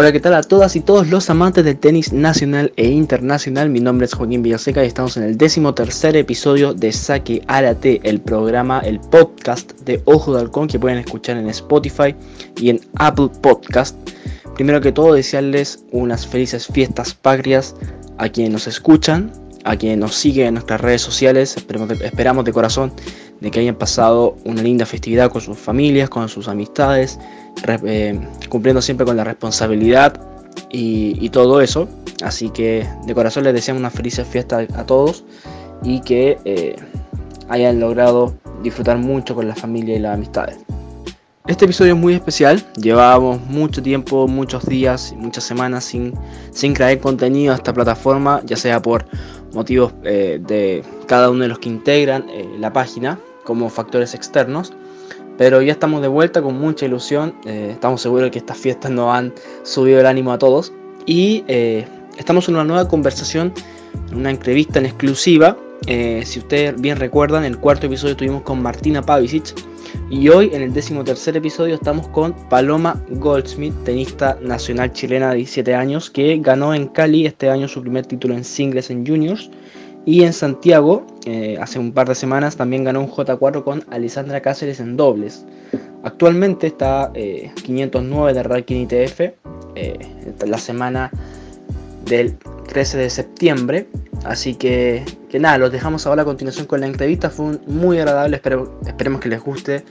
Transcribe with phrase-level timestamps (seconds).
[0.00, 3.68] Hola, ¿qué tal a todas y todos los amantes del tenis nacional e internacional?
[3.68, 8.00] Mi nombre es Joaquín Villaseca y estamos en el décimo tercer episodio de Saque Arate,
[8.04, 12.14] el programa, el podcast de Ojo de Halcón que pueden escuchar en Spotify
[12.60, 13.96] y en Apple Podcast.
[14.54, 17.74] Primero que todo, desearles unas felices fiestas patrias
[18.18, 19.32] a quienes nos escuchan,
[19.64, 21.56] a quienes nos siguen en nuestras redes sociales.
[21.56, 22.92] esperamos de corazón
[23.40, 27.18] de que hayan pasado una linda festividad con sus familias, con sus amistades,
[27.84, 30.20] eh, cumpliendo siempre con la responsabilidad
[30.70, 31.88] y, todo eso.
[32.22, 35.24] Así que de corazón les deseamos una feliz fiesta a todos
[35.84, 36.74] y que eh,
[37.48, 40.58] hayan logrado disfrutar mucho con la familia y las amistades.
[41.48, 46.12] Este episodio es muy especial, llevábamos mucho tiempo, muchos días, muchas semanas sin,
[46.52, 49.06] sin traer contenido a esta plataforma, ya sea por
[49.52, 52.26] motivos eh, de cada uno de los que integran
[52.58, 54.72] la página, como factores externos.
[55.38, 57.32] Pero ya estamos de vuelta con mucha ilusión.
[57.46, 59.32] Eh, estamos seguros de que estas fiestas nos han
[59.62, 60.72] subido el ánimo a todos.
[61.06, 61.86] Y eh,
[62.18, 63.54] estamos en una nueva conversación,
[64.12, 65.56] una entrevista en exclusiva.
[65.86, 69.54] Eh, si ustedes bien recuerdan, el cuarto episodio estuvimos con Martina Pavicic.
[70.10, 75.36] Y hoy, en el décimo tercer episodio, estamos con Paloma Goldsmith, tenista nacional chilena de
[75.36, 79.50] 17 años, que ganó en Cali este año su primer título en singles en juniors
[80.08, 84.40] y en Santiago, eh, hace un par de semanas, también ganó un J4 con Alessandra
[84.40, 85.44] Cáceres en dobles.
[86.02, 89.20] Actualmente está 509 eh, de ranking ITF,
[89.74, 89.98] eh,
[90.46, 91.10] la semana
[92.06, 92.38] del
[92.68, 93.86] 13 de septiembre.
[94.24, 97.30] Así que, que nada, los dejamos ahora a continuación con la entrevista.
[97.30, 99.84] Fue muy agradable, espero, esperemos que les guste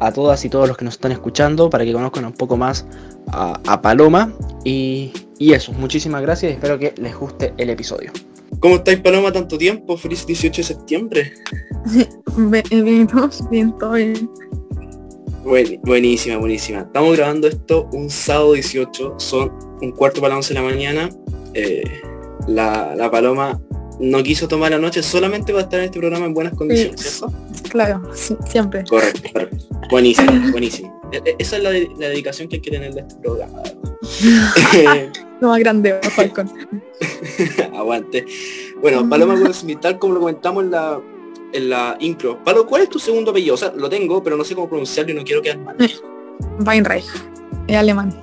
[0.00, 2.86] a todas y todos los que nos están escuchando para que conozcan un poco más
[3.28, 4.32] a, Paloma.
[4.64, 8.12] Y, y eso, muchísimas gracias y espero que les guste el episodio.
[8.60, 9.96] ¿Cómo estáis, Paloma, tanto tiempo?
[9.96, 11.32] Feliz 18 de septiembre.
[12.36, 13.06] bien, bien,
[13.78, 14.30] todo bien.
[15.82, 16.80] buenísima, buenísima.
[16.80, 19.52] Estamos grabando esto un sábado 18, son
[19.82, 21.08] un cuarto para las 11 de la mañana.
[21.54, 21.84] Eh,
[22.46, 23.60] la, Paloma
[23.98, 27.32] no quiso tomar la noche solamente para estar en este programa en buenas condiciones, ¿cierto?
[27.70, 28.84] Claro, siempre.
[28.84, 29.56] Correcto, correcto.
[29.90, 31.00] Buenísimo, buenísimo.
[31.12, 33.62] E, e, esa es la, dedicación que quieren en este programa.
[35.40, 36.50] Lo más grande, Falcon.
[37.74, 38.24] Aguante.
[38.80, 39.38] Bueno, Paloma
[39.80, 41.00] tal como lo comentamos en la,
[41.52, 42.42] en la intro.
[42.42, 43.54] Palo, ¿cuál es tu segundo apellido?
[43.54, 45.76] O sea, lo tengo, pero no sé cómo pronunciarlo y no quiero quedar mal.
[46.66, 47.06] Weinreich.
[47.66, 48.14] Es alemán.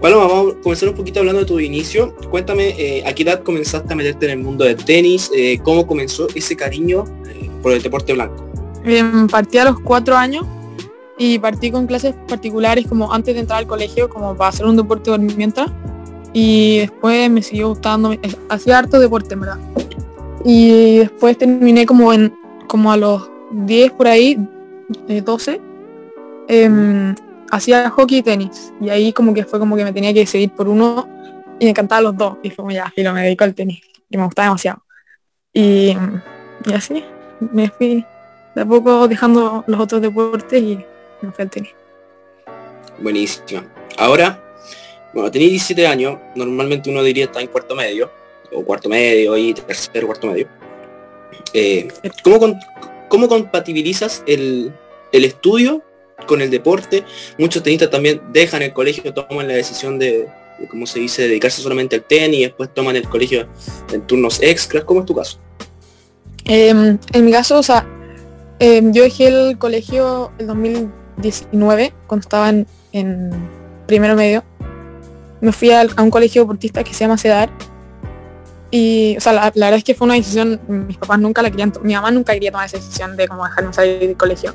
[0.00, 2.14] Paloma, vamos a comenzar un poquito hablando de tu inicio.
[2.30, 5.30] Cuéntame, eh, ¿a qué edad comenzaste a meterte en el mundo del tenis?
[5.34, 8.44] Eh, ¿Cómo comenzó ese cariño eh, por el deporte blanco?
[8.84, 10.44] Em, partí a los cuatro años
[11.18, 14.76] y partí con clases particulares como antes de entrar al colegio, como para hacer un
[14.76, 15.70] deporte mientras.
[16.32, 18.14] Y después me siguió gustando,
[18.48, 19.58] hacía harto deporte, verdad.
[20.44, 22.32] Y después terminé como en
[22.66, 24.38] como a los 10 por ahí,
[25.08, 25.60] 12,
[26.46, 27.14] em,
[27.50, 28.72] hacía hockey y tenis.
[28.80, 31.08] Y ahí como que fue como que me tenía que decidir por uno
[31.58, 32.38] y me encantaban los dos.
[32.42, 33.80] Y fue como ya, lo me dedico al tenis.
[34.08, 34.82] Y me gustaba demasiado.
[35.52, 35.96] Y,
[36.66, 37.04] y así,
[37.40, 38.04] me fui
[38.54, 40.84] de a poco dejando los otros deportes y
[41.22, 41.74] no fue el tenis.
[42.98, 43.62] Buenísimo.
[43.98, 44.42] Ahora,
[45.12, 48.10] bueno, tenéis 17 años, normalmente uno diría está en cuarto medio,
[48.52, 50.48] o cuarto medio y tercer cuarto medio.
[51.52, 51.88] Eh,
[53.08, 54.72] ¿cómo, compatibilizas el,
[55.12, 55.82] estudio
[56.26, 57.04] con el deporte?
[57.38, 60.28] Muchos tenistas también dejan el colegio, toman la decisión de,
[60.70, 63.48] como se dice, dedicarse solamente al tenis y después toman el colegio
[63.92, 64.84] en turnos extras.
[64.84, 65.38] ¿Cómo es tu caso?
[66.44, 67.86] Em, en mi caso, o sea,
[68.58, 72.52] em, yo dejé el colegio el 2000 19, cuando estaba
[72.92, 73.30] en,
[73.86, 74.44] primero medio,
[75.40, 77.50] me fui a, un colegio deportista que se llama CEDAR.
[78.70, 81.72] Y, o sea, la, verdad es que fue una decisión, mis papás nunca la querían,
[81.82, 84.54] mi mamá nunca quería tomar esa decisión de como dejarme salir del colegio.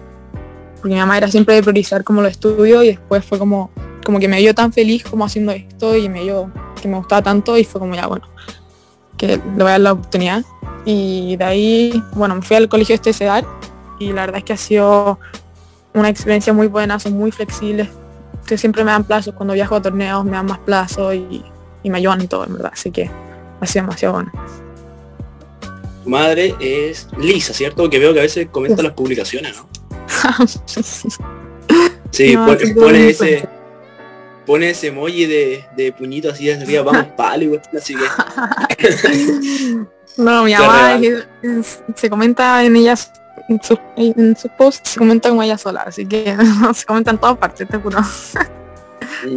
[0.81, 3.72] Porque mi mamá era siempre de priorizar como lo estudio y después fue como,
[4.05, 6.51] como que me vio tan feliz como haciendo esto y me vio
[6.81, 8.27] que me gustaba tanto y fue como ya, bueno,
[9.17, 10.43] que le voy a dar la oportunidad.
[10.85, 13.45] Y de ahí, bueno, me fui al colegio este CEDAR
[13.99, 15.19] y la verdad es que ha sido
[15.93, 17.89] una experiencia muy buena, son muy flexibles.
[18.45, 21.43] Que siempre me dan plazos, cuando viajo a torneos me dan más plazos y,
[21.83, 22.71] me ayudan y todo, en verdad.
[22.73, 23.09] Así que
[23.59, 24.31] ha sido demasiado bueno.
[26.03, 27.89] Tu madre es Lisa, ¿cierto?
[27.89, 29.67] Que veo que a veces comenta las publicaciones, ¿no?
[32.11, 32.37] Sí,
[32.75, 33.47] pone, ese
[34.46, 39.85] pone ese emoji de, de puñito así arriba, vamos palo, así que.
[40.17, 40.99] no, mi mamá
[41.96, 43.11] se comenta en ellas
[43.49, 46.35] en sus en su posts se comenta como ella sola, así que
[46.73, 47.99] se comenta en todas partes, te juro.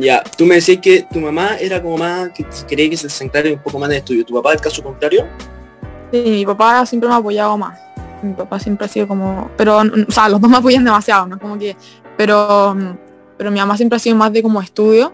[0.00, 3.50] Ya, tú me decías que tu mamá era como más, que quería que se centrara
[3.50, 4.24] un poco más en el estudio.
[4.24, 5.26] ¿Tu papá el caso contrario?
[6.12, 7.78] Sí, mi papá siempre me ha apoyado más.
[8.22, 11.38] Mi papá siempre ha sido como, pero, o sea, los dos me apoyan demasiado, ¿no?
[11.38, 11.76] Como que,
[12.16, 12.76] pero,
[13.36, 15.12] pero mi mamá siempre ha sido más de como estudio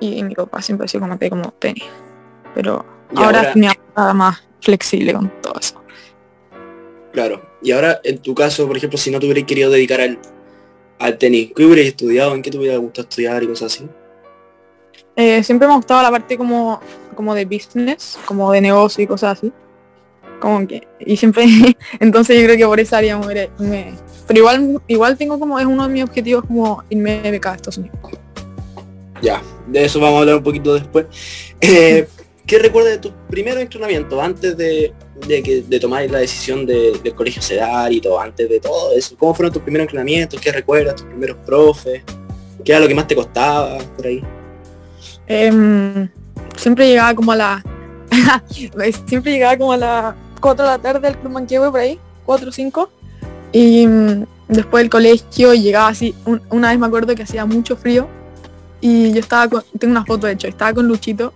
[0.00, 1.84] y mi papá siempre ha sido como, como tenis.
[2.54, 2.84] Pero
[3.14, 5.80] ahora, mi nada más flexible con todo eso.
[7.12, 7.42] Claro.
[7.62, 10.18] Y ahora, en tu caso, por ejemplo, si no te hubieras querido dedicar al,
[10.98, 12.34] al tenis, ¿qué hubieras estudiado?
[12.34, 13.88] ¿En qué te hubiera gustado estudiar y cosas así?
[15.14, 16.80] Eh, siempre me ha gustado la parte como,
[17.14, 19.52] como de business, como de negocio y cosas así.
[20.42, 21.46] Como que, y siempre,
[22.00, 23.94] entonces yo creo que por esa área me,
[24.26, 27.54] pero igual, igual tengo como, es uno de mis objetivos como irme de beca a
[27.54, 27.96] Estados Unidos.
[29.22, 31.06] Ya, de eso vamos a hablar un poquito después.
[31.64, 32.08] Eh,
[32.44, 34.92] ¿Qué recuerdas de tus primeros entrenamientos antes de,
[35.28, 39.16] que, de tomar la decisión del colegio sedar y todo, antes de todo eso?
[39.16, 40.40] ¿Cómo fueron tus primeros entrenamientos?
[40.40, 40.96] ¿Qué recuerdas?
[40.96, 42.02] ¿Tus primeros profes?
[42.64, 44.24] ¿Qué era lo que más te costaba por ahí?
[45.28, 46.10] Em,
[46.56, 47.64] siempre llegaba como a la...
[49.06, 52.48] siempre llegaba como a las 4 de la tarde al Club Manquehue por ahí, 4
[52.50, 52.90] o 5.
[53.52, 56.14] Y mm, después del colegio llegaba así,
[56.50, 58.08] una vez me acuerdo que hacía mucho frío
[58.82, 61.32] y yo estaba con, tengo una foto de hecho, estaba con Luchito,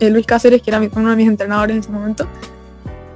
[0.00, 2.26] eh, Luis Cáceres, que era uno de mis entrenadores en ese momento,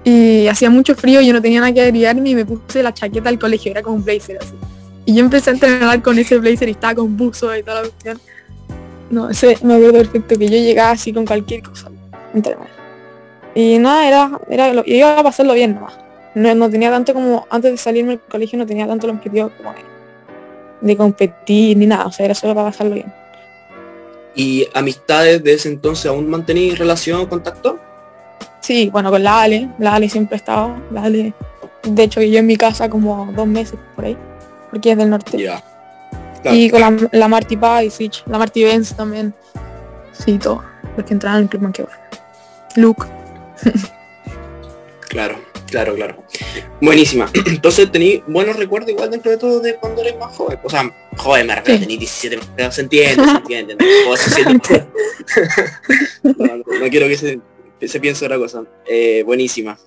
[0.05, 3.31] y hacía mucho frío, yo no tenía nada que agregarme y me puse la chaqueta
[3.31, 4.53] del colegio, era como un blazer así.
[5.07, 7.89] Y yo empecé a entrenar con ese blazer y estaba con buzo y toda la
[7.89, 8.21] cuestión.
[9.11, 11.91] No, ese me acuerdo perfecto que yo llegaba así con cualquier cosa
[12.35, 12.82] entrenar.
[13.55, 15.99] Y nada, era, era lo, iba a pasarlo bien nomás.
[16.35, 19.51] No, no tenía tanto como, antes de salirme del colegio no tenía tanto el objetivo
[19.57, 19.81] como de,
[20.81, 23.13] de competir ni nada, o sea, era solo para pasarlo bien.
[24.35, 27.79] ¿Y amistades de ese entonces aún mantenéis relación, contacto?
[28.61, 31.35] Sí, bueno, con la Ale, la Ale siempre he estado, la Ale,
[31.83, 34.17] de hecho yo en mi casa como dos meses por ahí,
[34.71, 35.37] porque es del norte.
[35.37, 35.63] Ya.
[36.45, 39.35] Y con la, la Marty Paz, la Marty Benz también,
[40.13, 40.63] sí, todo,
[40.97, 41.89] los que entraron en el Club Manqueo.
[42.77, 43.05] Luke.
[45.09, 46.23] Claro, claro, claro.
[46.81, 47.31] Buenísima.
[47.47, 50.59] Entonces tenéis buenos recuerdos igual dentro de todo de cuando eres más joven.
[50.63, 53.77] O sea, joven me refiero, tenéis 17, se entiende, se entiende.
[56.25, 57.41] No, no, quiero que se,
[57.87, 58.65] se piense otra cosa.
[58.87, 59.79] Eh, buenísima.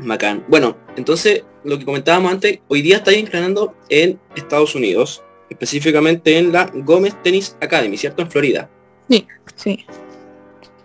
[0.00, 0.44] Bacán.
[0.48, 6.52] Bueno, entonces lo que comentábamos antes, hoy día estáis entrenando en Estados Unidos, específicamente en
[6.52, 8.22] la Gómez Tennis Academy, ¿cierto?
[8.22, 8.70] En Florida.
[9.08, 9.26] Sí,
[9.56, 9.86] sí.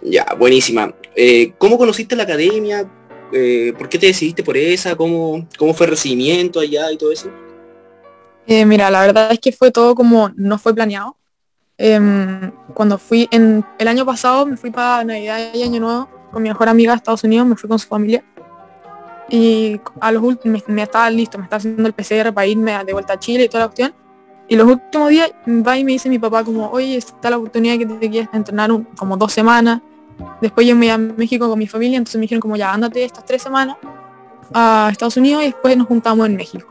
[0.02, 0.94] Ya, buenísima.
[1.15, 2.89] Eh, ¿Cómo conociste la academia?
[3.31, 4.95] Eh, ¿Por qué te decidiste por esa?
[4.95, 7.30] ¿Cómo, ¿Cómo fue el recibimiento allá y todo eso?
[8.45, 11.18] Eh, mira, la verdad es que fue todo como no fue planeado.
[11.77, 16.44] Em, cuando fui en el año pasado me fui para Navidad y Año Nuevo con
[16.44, 18.24] mi mejor amiga a Estados Unidos, me fui con su familia.
[19.30, 22.94] Y a los últimos me, estaba listo, me estaba haciendo el PCR para irme de
[22.94, 23.94] vuelta a Chile y toda la cuestión.
[24.48, 27.77] Y los últimos días va y me dice mi papá como, oye, está la oportunidad
[27.77, 29.81] que te quieres entrenar como dos semanas
[30.42, 33.04] Después yo me iba a México con mi familia, entonces me dijeron como ya, ándate
[33.04, 33.77] estas tres semanas
[34.54, 36.68] a Estados Unidos y después nos juntamos en México.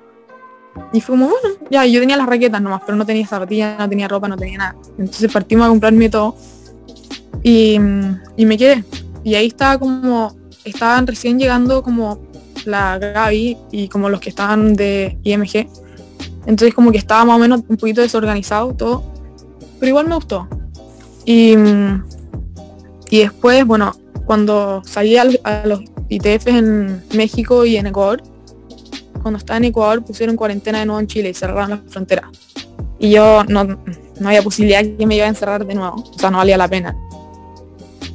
[0.92, 3.88] Y fue como, bueno, ya, yo tenía las raquetas nomás, pero no tenía zapatillas, no
[3.88, 4.76] tenía ropa, no tenía nada.
[4.98, 6.36] Entonces partimos a comprarme todo
[7.42, 7.78] y,
[8.36, 8.84] y me quedé.
[9.24, 10.34] Y ahí estaba como,
[10.64, 12.20] estaban recién llegando como
[12.64, 15.68] la Gaby y como los que estaban de IMG.
[16.46, 19.04] Entonces como que estaba más o menos un poquito desorganizado todo.
[19.78, 20.48] Pero igual me gustó.
[21.24, 21.54] Y,
[23.12, 23.92] y después, bueno,
[24.24, 25.26] cuando salí a,
[25.66, 28.22] los ITF en México y en Ecuador,
[29.20, 32.30] cuando estaba en Ecuador pusieron cuarentena de nuevo en Chile y cerraron la frontera.
[32.98, 36.30] Y yo no, no había posibilidad que me iba a encerrar de nuevo, o sea,
[36.30, 36.96] no valía la pena.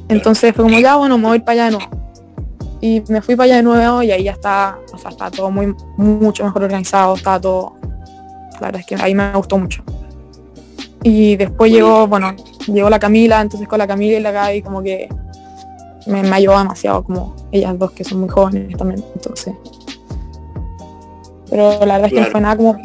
[0.08, 1.90] Entonces fue como, ya, bueno, me voy a para allá de nuevo.
[2.80, 5.52] Y me fui para allá de nuevo y ahí ya está, o sea, está todo
[5.52, 7.76] muy, mucho mejor organizado, está todo,
[8.54, 9.84] la verdad es que ahí me gustó mucho.
[11.02, 12.34] Y después llegó, bueno,
[12.66, 15.08] llegó la Camila, entonces con la Camila y la Gaby como que
[16.06, 19.54] me, me ayudó demasiado, como ellas dos que son muy jóvenes también, entonces.
[21.50, 22.76] Pero la verdad es que no fue nada como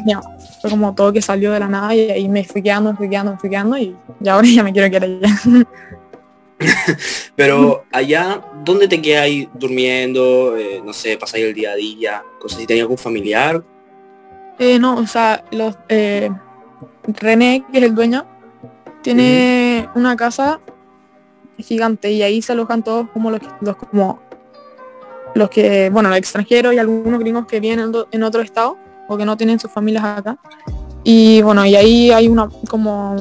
[0.60, 3.10] fue como todo que salió de la nada y ahí me fui quedando, me fui
[3.10, 5.66] quedando, me fui quedando y, ya ahora ya me quiero quedar allá.
[7.36, 10.56] Pero allá, ¿dónde te ahí durmiendo?
[10.56, 13.62] Eh, no sé, pasáis el día a día, cosas si tenías algún familiar.
[14.58, 16.30] Eh, no, o sea, los eh,
[17.06, 18.26] René, que es el dueño,
[19.02, 20.60] tiene una casa
[21.58, 24.20] gigante y ahí se alojan todos como los, los como
[25.34, 28.76] los que, bueno, los extranjeros y algunos gringos que vienen en otro estado
[29.08, 30.38] o que no tienen sus familias acá.
[31.02, 33.16] Y bueno, y ahí hay una como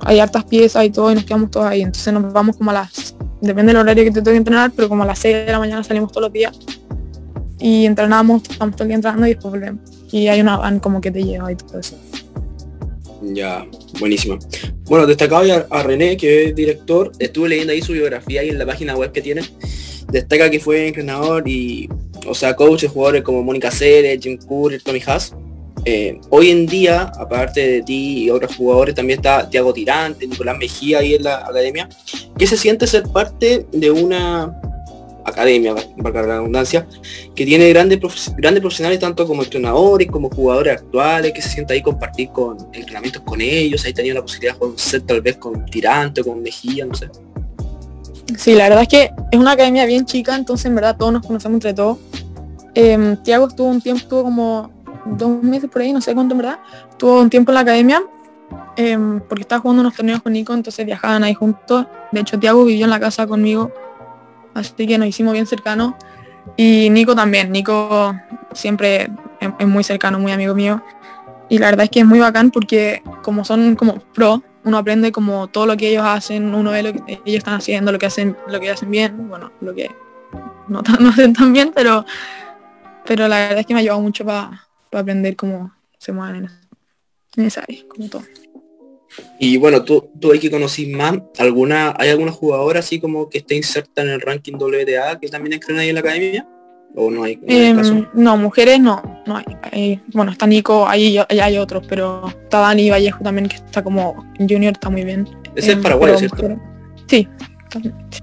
[0.00, 1.82] hay hartas piezas y todo y nos quedamos todos ahí.
[1.82, 4.88] Entonces nos vamos como a las, depende del horario que te tengo que entrenar, pero
[4.88, 6.58] como a las 6 de la mañana salimos todos los días
[7.60, 9.82] y entrenamos, estamos todo el día entrenando y después volvemos.
[10.10, 11.96] Y hay una van como que te lleva y todo eso.
[13.22, 13.66] Ya,
[13.98, 14.38] buenísimo.
[14.84, 17.12] Bueno, destacaba a, René, que es director.
[17.18, 19.42] Estuve leyendo ahí su biografía y en la página web que tiene.
[20.10, 21.88] Destaca que fue entrenador y,
[22.26, 25.34] o sea, coach de jugadores como Mónica Ceres, Jim Curry, Tommy Haas.
[25.84, 30.58] eh, hoy en día, aparte de ti y otros jugadores, también está Tiago Tirante, Nicolás
[30.58, 31.88] Mejía ahí en la academia.
[32.38, 34.60] ¿Qué se siente ser parte de una
[35.28, 36.86] academia, para la redundancia,
[37.34, 37.98] que tiene grandes,
[38.36, 43.22] grandes profesionales tanto como entrenadores, como jugadores actuales, que se siente ahí compartir con entrenamientos
[43.22, 46.94] con ellos, ahí tenía la posibilidad de jugar tal vez con Tirante, con Mejía, no
[46.94, 47.08] sé.
[48.36, 51.26] Sí, la verdad es que es una academia bien chica, entonces en verdad todos nos
[51.26, 51.98] conocemos entre todos.
[52.74, 54.70] Eh, Tiago estuvo un tiempo, estuvo como
[55.06, 56.58] dos meses por ahí, no sé cuánto en verdad,
[56.90, 58.02] estuvo un tiempo en la academia,
[58.76, 61.86] em, porque estaba jugando unos torneos con Nico, entonces viajaban ahí juntos.
[62.12, 63.72] De hecho, Tiago vivió en la casa conmigo
[64.54, 65.94] así que nos hicimos bien cercanos.
[66.56, 68.14] Y Nico también, Nico
[68.52, 70.82] siempre es, muy cercano, muy amigo mío.
[71.48, 75.12] Y la verdad es que es muy bacán porque como son como pro, uno aprende
[75.12, 78.06] como todo lo que ellos hacen, uno ve lo que ellos están haciendo, lo que
[78.06, 79.90] hacen, lo que hacen bien, bueno, lo que
[80.68, 82.04] no, no hacen tan bien, pero,
[83.06, 86.50] pero la verdad es que me ha ayudado mucho para aprender cómo se mueven
[87.36, 88.22] en esa área, como todo.
[89.38, 93.38] Y bueno, tú, tú hay que conocer más, ¿alguna, ¿hay alguna jugadora así como que
[93.38, 96.46] esté inserta en el ranking WTA que también estén ahí en la academia?
[96.94, 97.38] ¿O no hay?
[97.46, 102.90] Em, no, mujeres no, no hay, Bueno, está Nico, ahí, hay otros, pero está Dani
[102.90, 105.28] Vallejo también que está como junior, está muy bien.
[105.54, 106.58] Ese es em, Paraguay, ¿cierto?
[107.06, 107.28] Sí.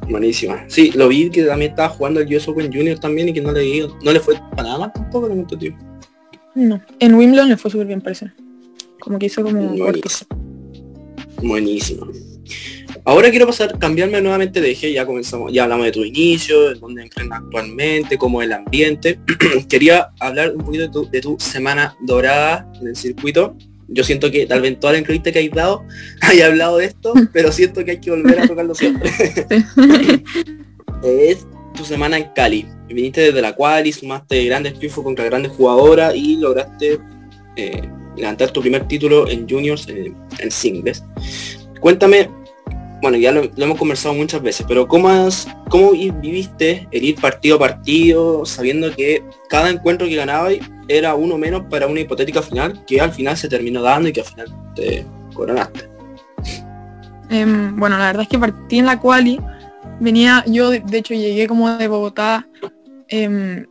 [0.09, 0.65] Buenísima.
[0.67, 3.51] Sí, lo vi que también estaba jugando el US Open Junior también y que no
[3.51, 5.75] le, no le fue para nada más tampoco, tío.
[6.55, 8.31] No, en Wimbledon le fue súper bien, parece.
[8.99, 9.75] Como que hizo como...
[11.41, 12.07] Buenísimo.
[13.03, 16.75] Ahora quiero pasar, cambiarme nuevamente de eje, ya comenzamos, ya hablamos de tu inicio, de
[16.75, 19.19] dónde entrenas actualmente, cómo es el ambiente.
[19.69, 23.55] Quería hablar un poquito de tu, semana dorada en el circuito.
[23.87, 25.85] Yo siento que tal vez en toda la entrevista que hay dado
[26.21, 29.11] haya hablado de esto, pero siento que hay que volver a tocarlo siempre.
[31.03, 32.65] es tu semana en Cali.
[32.87, 36.99] Viniste desde la cual y sumaste grandes triunfos contra grandes jugadoras y lograste
[37.55, 37.81] eh,
[38.17, 41.03] levantar tu primer título en juniors eh, en singles.
[41.79, 42.29] Cuéntame,
[43.01, 47.57] bueno, ya lo, hemos conversado muchas veces, pero ¿cómo, has, ¿cómo viviste el ir partido
[47.57, 50.55] a partido sabiendo que cada encuentro que ganabas
[50.87, 54.21] era uno menos para una hipotética final que al final se terminó dando y que
[54.21, 55.89] al final te coronaste?
[57.29, 59.39] Em, bueno, la verdad es que partí en la quali,
[59.99, 62.47] venía, yo de, hecho llegué como de Bogotá
[63.07, 63.65] em,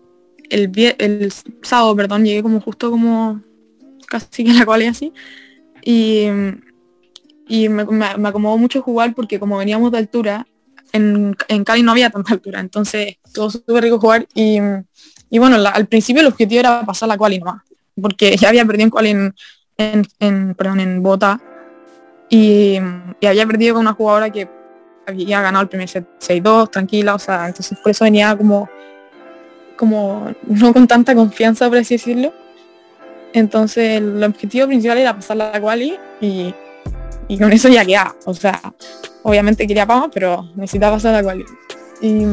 [0.51, 1.33] el, el
[1.63, 3.41] sábado, perdón, llegué como justo como
[4.07, 5.13] casi que la cual así.
[5.83, 6.27] Y,
[7.49, 10.47] y me, me, acomodó mucho jugar porque como veníamos de altura,
[10.93, 14.59] en, en Cali no había tanta altura, entonces todo súper rico jugar y,
[15.29, 17.63] y bueno, al principio el objetivo era pasar la quali nomás,
[18.01, 19.35] porque ya había perdido en quali en,
[20.21, 21.41] en, perdón, en Bota
[22.31, 22.79] y,
[23.21, 24.49] y, había perdido con una jugadora que
[25.07, 28.69] había ganado el primer set 6-2, tranquila, o sea, entonces por eso venía como
[29.77, 32.33] como no con tanta confianza, por así decirlo.
[33.35, 36.55] Entonces el objetivo principal era pasar la quali y,
[37.27, 38.15] y con eso ya queda.
[38.27, 38.61] O sea,
[39.25, 41.45] obviamente quería pagar, pero necesitaba pasar la quali.
[42.01, 42.25] Y,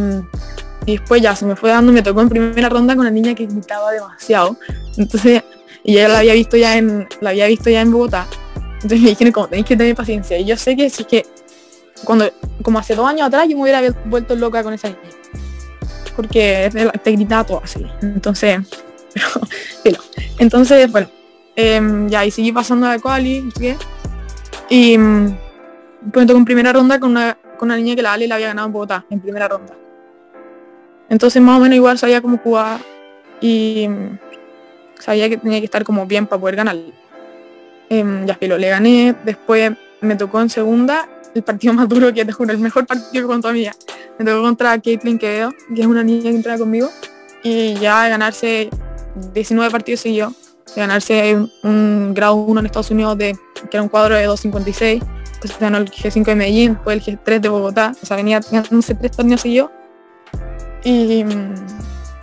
[0.85, 3.47] después ya se me fue dando, me tocó en primera ronda con una niña que
[3.47, 4.57] gritaba demasiado.
[4.95, 5.43] Entonces,
[5.83, 8.27] y yo la había visto ya en, la había visto ya en Bogotá.
[8.75, 10.37] Entonces me dijeron como tenéis que tener paciencia.
[10.37, 11.25] Y yo sé que si es que
[12.03, 12.29] cuando,
[12.61, 14.99] como hace dos años atrás, yo me hubiera vuelto loca con esa niña.
[16.15, 16.69] Porque
[17.03, 17.85] te gritaba todo así.
[18.01, 18.59] Entonces,
[19.83, 19.99] pero,
[20.41, 21.07] entonces, bueno,
[21.55, 23.47] em, ya y seguí pasando a la quali,
[24.71, 25.37] y um,
[26.11, 28.65] pues en primera ronda con una, con una niña que la Ale la había ganado
[28.65, 29.75] en Bogotá, en primera ronda.
[31.09, 32.79] Entonces más o menos igual sabía cómo jugar
[33.39, 34.17] y mm,
[34.99, 36.75] sabía que tenía que estar como bien para poder ganar.
[37.87, 42.25] Em, ya filo, le gané, después me tocó en segunda el partido más duro que
[42.25, 43.75] te juro, el mejor partido con toda mi vida.
[44.17, 46.89] Me tocó contra Caitlin Quevedo, que es una niña que entra conmigo,
[47.43, 48.71] y ya ganarse
[49.33, 50.33] 19 partidos seguidos,
[50.75, 53.33] de ganarse un, grado 1 en Estados Unidos de
[53.69, 55.03] que era un cuadro de 2.56,
[55.39, 58.95] pues ganó el G5 de Medellín, fue el G3 de Bogotá, o sea, venía ganándose
[58.95, 59.71] tres torneos seguidos.
[60.83, 61.25] Y,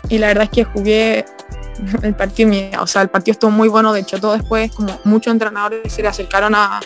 [0.09, 1.25] y la verdad es que jugué
[2.03, 5.33] el partido, o sea, el partido estuvo muy bueno, de hecho todo después, como muchos
[5.33, 6.81] entrenadores se le acercaron a,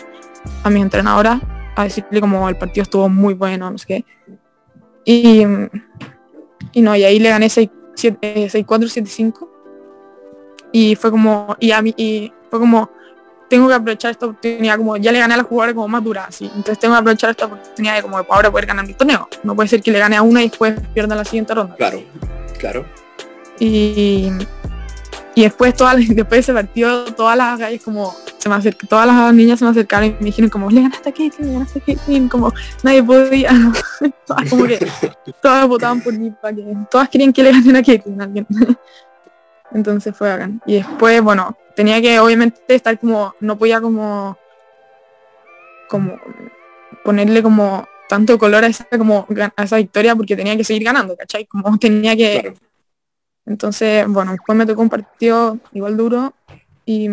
[0.63, 1.41] a mis entrenadoras
[1.75, 4.05] a decirle como el partido estuvo muy bueno, no sé qué.
[5.05, 5.43] Y,
[6.71, 9.52] y no, y ahí le gané 6-4, 7-5
[10.73, 12.89] y fue como y a mí y fue como
[13.49, 16.25] tengo que aprovechar esta oportunidad como ya le gané a la jugadora como más dura
[16.25, 16.45] así.
[16.45, 19.29] Entonces tengo que aprovechar esta oportunidad de como ahora poder ganar mi torneo.
[19.43, 21.75] No puede ser que le gane a una y después pierda la siguiente ronda.
[21.75, 22.01] Claro
[22.63, 22.85] claro.
[23.59, 24.31] Y
[25.35, 29.07] y después todas después de ese partido todas las calles como se me acercaron todas
[29.07, 31.79] las niñas se me acercaron y me dijeron como le ganaste a Caitlyn le ganaste
[31.79, 32.53] a Caitlyn como
[32.83, 33.51] nadie podía
[34.27, 34.87] todas como que
[35.41, 38.47] todas votaban por mí para que todas querían que le ganen a Caitlyn alguien
[39.73, 40.61] Entonces fue bacán.
[40.65, 44.37] Y después, bueno, tenía que obviamente estar como, no podía como,
[45.89, 46.19] como
[47.03, 51.15] ponerle como tanto color a esa, como, a esa victoria porque tenía que seguir ganando,
[51.15, 51.45] ¿cachai?
[51.45, 52.53] Como tenía que...
[53.45, 56.33] Entonces, bueno, después me tocó un partido igual duro
[56.85, 57.09] y...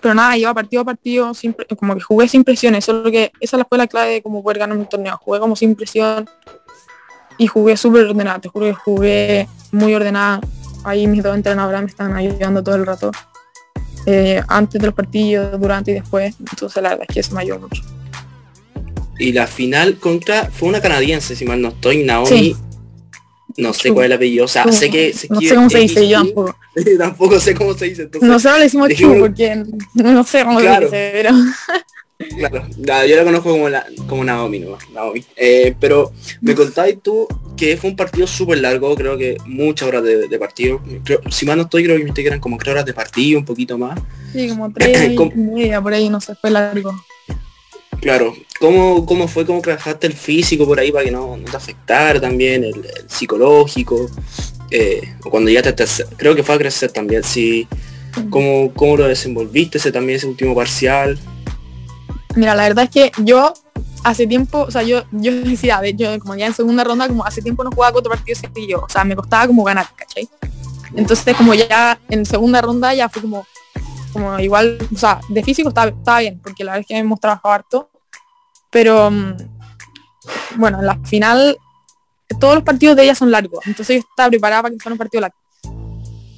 [0.00, 1.32] Pero nada, iba partido a partido,
[1.76, 4.76] como que jugué sin presiones, solo que esa fue la clave de cómo poder ganar
[4.76, 5.16] un torneo.
[5.18, 6.28] Jugué como sin presión
[7.36, 10.40] y jugué súper ordenada, te juro que jugué muy ordenada.
[10.84, 13.10] Ahí mis dos entrenadores me están ayudando todo el rato.
[14.06, 16.34] Eh, antes de los partidos, durante y después.
[16.38, 17.82] Entonces la verdad es que eso me ayudó mucho.
[19.18, 22.56] Y la final contra fue una canadiense, si mal no estoy, Naomi.
[23.56, 25.12] No sé cuál es el apellido, o sea, sé que...
[25.30, 26.56] no sé cómo se dice, yo tampoco.
[26.98, 28.02] tampoco sé cómo se dice.
[28.02, 31.30] Entonces, Nosotros le decimos Chu porque no sé cómo se dice, pero...
[32.18, 32.66] Claro,
[33.06, 34.76] yo la conozco como, la, como Naomi, ¿no?
[34.92, 35.24] Naomi.
[35.36, 40.02] Eh, pero me contáis tú que fue un partido súper largo, creo que muchas horas
[40.02, 40.80] de, partido.
[41.30, 43.78] si mal no estoy, creo que me eran como tres horas de partido, un poquito
[43.78, 44.00] más.
[44.32, 46.92] Sí, como tres y media, por ahí, no sé, fue largo.
[48.00, 52.20] Claro, ¿Cómo, ¿cómo fue, cómo trabajaste el físico por ahí para que no, te afectara
[52.20, 52.74] también, el,
[53.06, 54.10] psicológico?
[54.70, 55.84] Eh, o cuando ya te,
[56.16, 57.68] creo que fue a crecer también, sí.
[58.30, 61.16] ¿Cómo, ¿Cómo lo desenvolviste ese también, ese último parcial?
[62.38, 63.52] Mira, la verdad es que yo
[64.04, 67.24] hace tiempo, o sea, yo, yo decía, de yo como ya en segunda ronda, como
[67.24, 70.28] hace tiempo no jugaba cuatro partidos seguidos, o sea, me costaba como ganar, ¿cachai?
[70.94, 73.44] Entonces como ya en segunda ronda ya fue como,
[74.12, 77.54] como igual, o sea, de físico estaba, bien, porque la verdad es que hemos trabajado
[77.54, 77.90] harto,
[78.70, 79.36] pero mm,
[80.58, 81.58] bueno, en la final
[82.38, 84.98] todos los partidos de ella son largos, entonces yo estaba preparada para que fuera un
[84.98, 85.36] partido largo.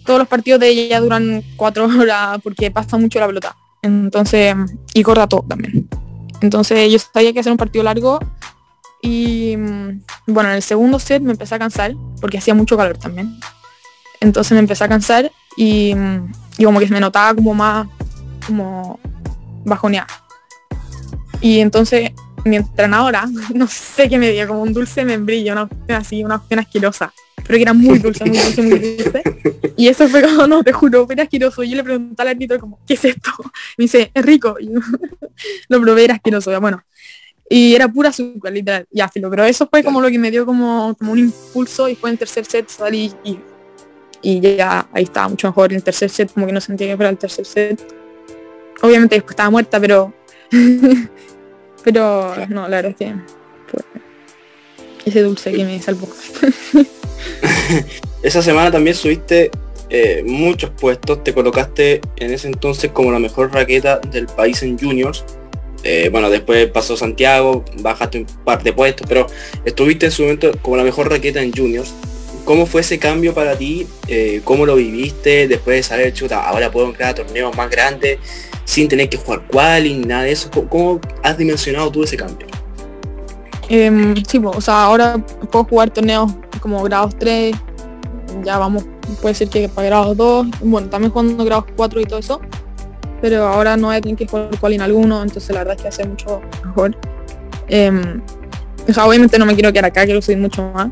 [0.06, 3.54] Todos los partidos de ella duran cuatro horas porque pasa mucho la pelota.
[3.82, 4.54] Entonces,
[4.94, 5.88] y corta todo también.
[6.40, 8.18] Entonces yo sabía que hacer un partido largo
[9.02, 12.98] y mm, bueno, en el segundo set me empecé a cansar porque hacía mucho calor
[12.98, 13.38] también.
[14.20, 17.88] Entonces me empecé a cansar y, mm, y como que me notaba como más
[18.46, 18.98] como
[19.64, 20.08] bajoneada.
[21.40, 22.12] Y entonces
[22.44, 26.60] mi entrenadora, no sé qué me dio, como un dulce membrillo, una así, una opción
[26.60, 27.12] asquerosa,
[27.46, 29.22] pero que era muy dulce, muy dulce, muy dulce.
[29.76, 31.62] Y eso fue como, no, te juro, era asqueroso.
[31.62, 33.30] Yo le pregunté al árbitro como, ¿qué es esto?
[33.76, 34.56] Me dice, es rico.
[34.60, 34.70] Y
[35.68, 36.82] lo probé, era asqueroso, bueno.
[37.48, 39.28] Y era pura azúcar, literal, ya filo.
[39.30, 42.16] Pero eso fue como lo que me dio como, como un impulso y fue en
[42.16, 43.38] tercer set salí y,
[44.22, 45.72] y ya ahí estaba mucho mejor.
[45.72, 47.94] En el tercer set como que no sentía que fuera el tercer set.
[48.82, 50.14] Obviamente después estaba muerta, pero
[51.84, 53.14] Pero no, la verdad es que
[55.04, 56.08] ese dulce que me salvó.
[58.22, 59.50] Esa semana también subiste
[59.88, 64.78] eh, muchos puestos, te colocaste en ese entonces como la mejor raqueta del país en
[64.78, 65.24] juniors.
[65.82, 69.26] Eh, bueno, después pasó Santiago, bajaste un par de puestos, pero
[69.64, 71.94] estuviste en su momento como la mejor raqueta en juniors.
[72.44, 73.86] ¿Cómo fue ese cambio para ti?
[74.08, 78.18] Eh, ¿Cómo lo viviste después de saber, chuta, ahora puedo entrar a torneos más grandes?
[78.70, 80.48] sin tener que jugar quali ni nada de eso.
[80.68, 82.46] ¿Cómo, has dimensionado tú ese cambio?
[83.70, 85.16] Eh, sí, o sea, ahora
[85.50, 87.54] puedo jugar torneos como grados 3,
[88.44, 88.84] ya vamos,
[89.22, 92.40] puede ser que para grados 2, bueno, también jugando grados 4 y todo eso,
[93.22, 96.04] pero ahora no hay que jugar quali en alguno, entonces la verdad es que hace
[96.04, 96.96] mucho mejor.
[98.88, 100.90] O sea, obviamente no me quiero quedar acá, quiero subir mucho más.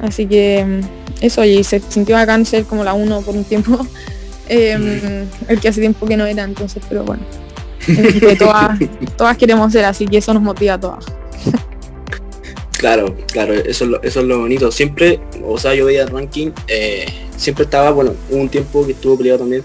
[0.00, 0.80] Así que em,
[1.20, 3.86] eso, y se sintió acá ser como la 1 por un tiempo.
[4.46, 7.22] Em, el que hace tiempo que no era, entonces, pero bueno.
[8.38, 8.78] todas,
[9.16, 11.06] todas queremos ser, así que eso nos motiva a todas.
[12.78, 14.70] Claro, claro, eso es lo, eso es lo bonito.
[14.70, 19.16] Siempre, o sea, yo veía el ranking, eh, siempre estaba, bueno, un tiempo que estuvo
[19.16, 19.64] peleado también.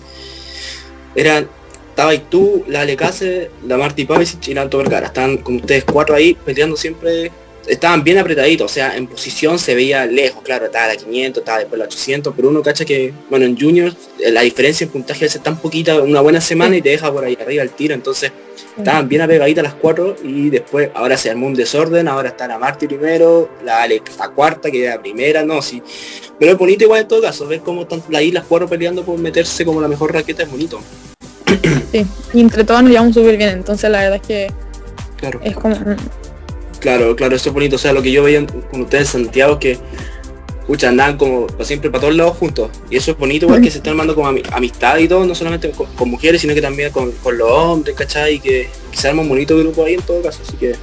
[1.16, 1.50] Eran,
[1.90, 5.08] estaba y tú, la Alecase, la Marti Pavicic y la Alto Vergara.
[5.08, 7.32] Están como ustedes cuatro ahí peleando siempre
[7.68, 11.60] estaban bien apretaditos, o sea, en posición se veía lejos, claro, estaba la 500, estaba
[11.60, 15.26] después la 800, pero uno cacha que, bueno, en juniors eh, la diferencia en puntaje
[15.26, 18.32] es tan poquita, una buena semana y te deja por ahí arriba el tiro, entonces
[18.78, 22.58] estaban bien apegaditas las cuatro y después ahora se armó un desorden, ahora está la
[22.58, 25.82] Marti primero, la Alex la cuarta, que era primera, no, sí.
[26.40, 29.18] Pero es bonito igual en todo caso, ver cómo están ahí las cuatro peleando por
[29.20, 30.80] meterse como la mejor raqueta es bonito.
[31.92, 34.54] Sí, y entre todas nos llevamos súper bien, entonces la verdad es que
[35.18, 35.40] claro.
[35.44, 35.76] es como
[36.80, 37.76] Claro, claro, eso es bonito.
[37.76, 39.78] O sea, lo que yo veía con ustedes en Santiago que
[40.70, 42.70] escucha, andaban como siempre para todos lados juntos.
[42.90, 45.72] Y eso es bonito igual que se están armando como amistad y todo, no solamente
[45.72, 48.36] con, mujeres, sino que también con, los hombres, ¿cachai?
[48.36, 50.42] Y que, se arma un bonito grupo ahí en todo caso.
[50.48, 50.76] Así que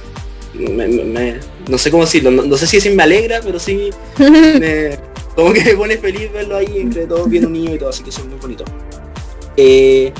[1.67, 3.89] no sé cómo decirlo, no, sé si me alegra, pero sí
[5.35, 8.09] como que me pone feliz verlo ahí entre todos bien unidos y todo, así que
[8.09, 8.65] eso es muy bonito.
[9.55, 10.11] Eh,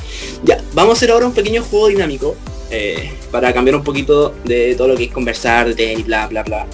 [0.44, 2.36] ya, vamos a hacer ahora un pequeño juego dinámico
[2.70, 6.44] eh, para cambiar un poquito de todo lo que es conversar, de tenis, bla, bla,
[6.44, 6.68] bla.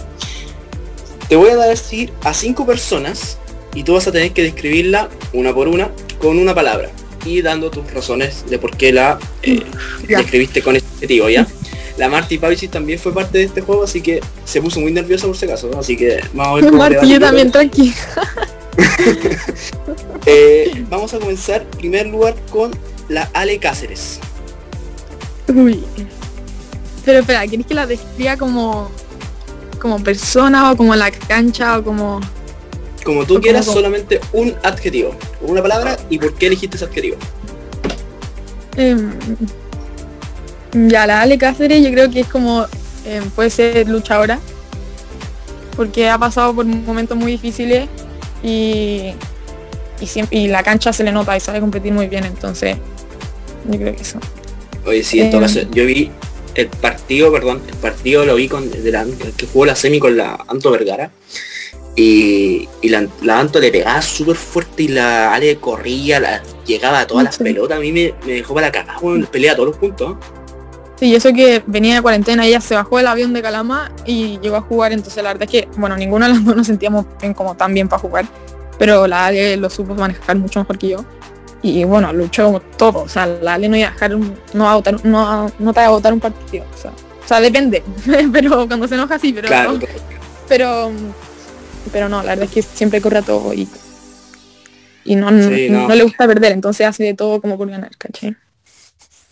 [1.28, 3.38] Te voy a decir a cinco personas
[3.74, 6.90] y tú vas a tener que describirla una por una con una palabra
[7.26, 9.64] y dando tus razones de por qué la eh,
[10.08, 11.48] describiste con este objetivo, ¿ya?
[11.98, 15.28] La Marty Pavicic también fue parte de este juego, así que se puso muy nerviosa
[15.28, 15.80] por si acaso, ¿no?
[15.80, 17.94] así que vamos a ver cómo Marti, yo también, tranqui.
[20.26, 22.72] Eh, vamos a comenzar en primer lugar con
[23.10, 24.20] la Ale Cáceres.
[25.48, 25.84] Uy.
[27.06, 28.92] Pero espera, ¿querés que la describa como
[29.84, 32.22] como persona o como la cancha o como
[33.04, 37.18] Como tú ¿Cómo, quieras, solamente un adjetivo, una palabra y por qué elegiste ese adjetivo.
[38.78, 39.12] Em,
[40.88, 42.66] ya, la Ale Cáceres yo creo que es como,
[43.06, 44.40] em, puede ser luchadora,
[45.76, 47.90] porque ha pasado por momentos muy difíciles
[48.42, 49.12] y,
[50.00, 52.78] y, siempre, y la cancha se le nota y sabe competir muy bien, entonces
[53.70, 54.18] yo creo que eso.
[54.86, 56.12] Oye, sí, en todo caso, yo vi
[56.56, 59.06] el partido, perdón, el partido lo vi con de la,
[59.38, 61.12] que jugó la semi con la Anto Vergara.
[61.96, 67.02] Y, y la, la Anto le pegaba súper fuerte y la Ale corría, la, llegaba
[67.02, 67.44] a todas las Sí.
[67.44, 70.16] pelotas, a mí me, me dejó para la cagada, weón, pelea a todos los puntos.
[71.00, 74.40] Sí, y eso que venía de cuarentena, ella se bajó del avión de Calama y
[74.40, 77.06] llegó a jugar, entonces la verdad es que, bueno, ninguno de los dos nos sentíamos
[77.22, 78.26] bien como tan bien para jugar,
[78.80, 81.06] pero la Ale lo supo manejar mucho mejor que yo.
[81.64, 84.76] Y bueno, luchó todo, o sea, la Ale no iba a dejar, un- no, a
[84.76, 87.82] votar, no, no te va a votar un partido, o sea, o sea, depende,
[88.34, 89.80] pero cuando se enoja sí, pero, Claro,
[90.50, 90.92] pero,
[91.92, 93.68] pero no, la verdad es que siempre corre a todo y,
[95.06, 95.88] y no, Sí, no.
[95.88, 95.96] no.
[95.96, 98.36] le gusta perder, entonces hace de todo como por ganar, ¿cachai?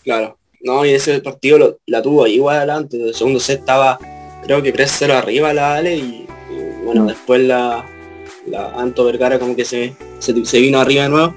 [0.03, 0.37] claro.
[0.63, 2.95] No, y ese partido lo- la tuvo ahí igual adelante.
[3.03, 3.97] El segundo set estaba,
[4.43, 7.07] creo que 3-0 arriba la Ale y, y, bueno, Mm.
[7.07, 7.83] después la,
[8.45, 11.33] la Anto Vergara como que se, se, se vino arriba de nuevo.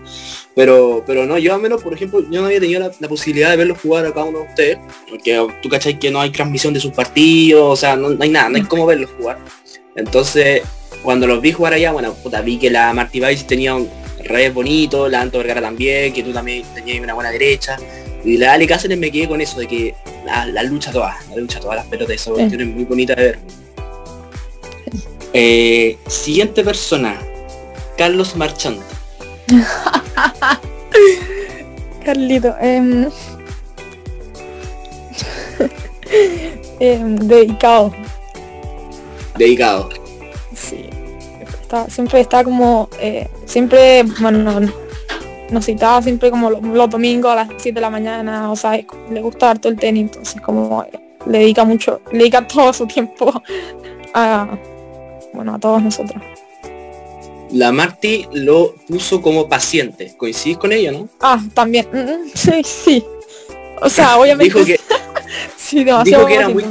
[0.57, 3.51] Pero, pero no, yo al menos, por ejemplo, yo no había tenido la, la posibilidad
[3.51, 4.79] de verlos jugar a cada uno de ustedes,
[5.11, 8.31] porque tú cachai que no hay transmisión de sus partidos, o sea, no, no hay
[8.31, 9.39] nada, no hay cómo verlos jugar.
[9.97, 10.63] Entonces,
[11.03, 13.89] cuando los vi jugar allá, bueno, puta, vi que la Marty Vice tenía un
[14.23, 17.77] revés bonito, la Anto Vergara también, que tú también tenías una buena derecha.
[18.25, 21.37] Y la Ale Cáceres me quedé con eso, de que la, la lucha toda, la
[21.37, 23.39] lucha todas las pelotas, esa cuestión es muy bonita de ver.
[25.33, 27.21] Eh, siguiente persona,
[27.99, 28.81] Carlos Marchand.
[32.05, 33.09] Carlito, em,
[36.81, 37.93] em, dedicado,
[39.39, 39.89] Dedicado.
[40.55, 40.89] sí.
[41.63, 44.73] Está- siempre está como, eh, siempre, bueno, no-
[45.51, 48.79] nos citaba siempre como lo- los, domingos a las 7 de la mañana, o sea,
[49.11, 50.85] le gusta harto el tenis, entonces como
[51.27, 53.33] le dedica mucho, le dedica todo su tiempo
[54.15, 54.49] a,
[55.33, 56.23] bueno, a todos nosotros.
[57.55, 60.13] La Marty lo puso como paciente.
[60.17, 61.09] ¿Coincidís con ella, no?
[61.21, 63.05] Ah, también, mm, mm, sí, sí.
[63.81, 64.81] O sea, obviamente, Dijo que,
[65.57, 66.65] sí, demasiado dijo que era muy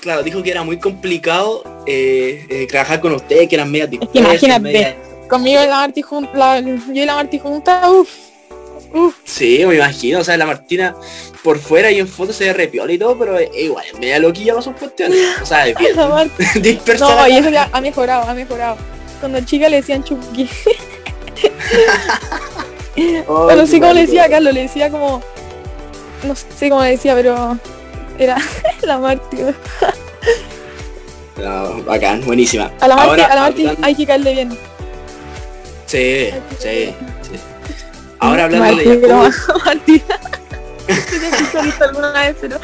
[0.00, 4.16] claro, dijo que era muy complicado eh, eh, trabajar con usted, que eran medias dispersas,
[4.16, 4.60] imagínate.
[4.60, 4.94] medias-
[5.28, 8.10] Conmigo y la Marti junta, yo y la Marti junta, uff,
[8.92, 10.96] uff, Sí, me imagino, o sea, la Martina
[11.44, 14.54] por fuera y en foto se ve repiola y todo, pero igual, es media loquilla
[14.54, 15.18] para sus cuestiones.
[15.40, 16.28] O sea, es bien
[16.60, 17.14] dispersa.
[17.14, 18.76] No, y eso ya ha mejorado, ha mejorado.
[19.20, 20.48] Cuando chica le decían Chucky.
[22.96, 25.22] Ay, Pero sí como le decía a Carlos, le decía como.
[26.24, 27.56] No sé cómo le decía, pero
[28.18, 28.36] era
[28.82, 29.38] la Marti.
[31.36, 32.70] No, bacán, buenísima.
[32.80, 34.58] A la Marti, Ahora, a la Marti hablando- hay que caerle bien.
[35.86, 37.38] Sí, sí, sí.
[38.18, 38.98] Ahora hablando de
[39.64, 40.02] Marti.
[41.80, 42.58] Alguna vez, pero.